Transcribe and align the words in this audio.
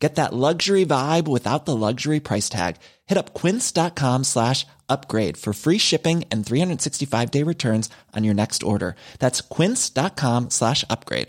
Get 0.00 0.14
that 0.14 0.32
luxury 0.32 0.86
vibe 0.86 1.28
without 1.28 1.66
the 1.66 1.76
luxury 1.76 2.20
price 2.20 2.48
tag. 2.48 2.76
Hit 3.06 3.18
up 3.18 3.34
quince.com 3.34 4.24
slash 4.24 4.66
upgrade 4.88 5.36
for 5.36 5.52
free 5.52 5.76
shipping 5.76 6.24
and 6.30 6.44
365 6.44 7.30
day 7.30 7.42
returns 7.42 7.90
on 8.16 8.24
your 8.24 8.34
next 8.34 8.62
order. 8.62 8.96
That's 9.18 9.42
quince.com 9.42 10.50
slash 10.50 10.84
upgrade. 10.88 11.28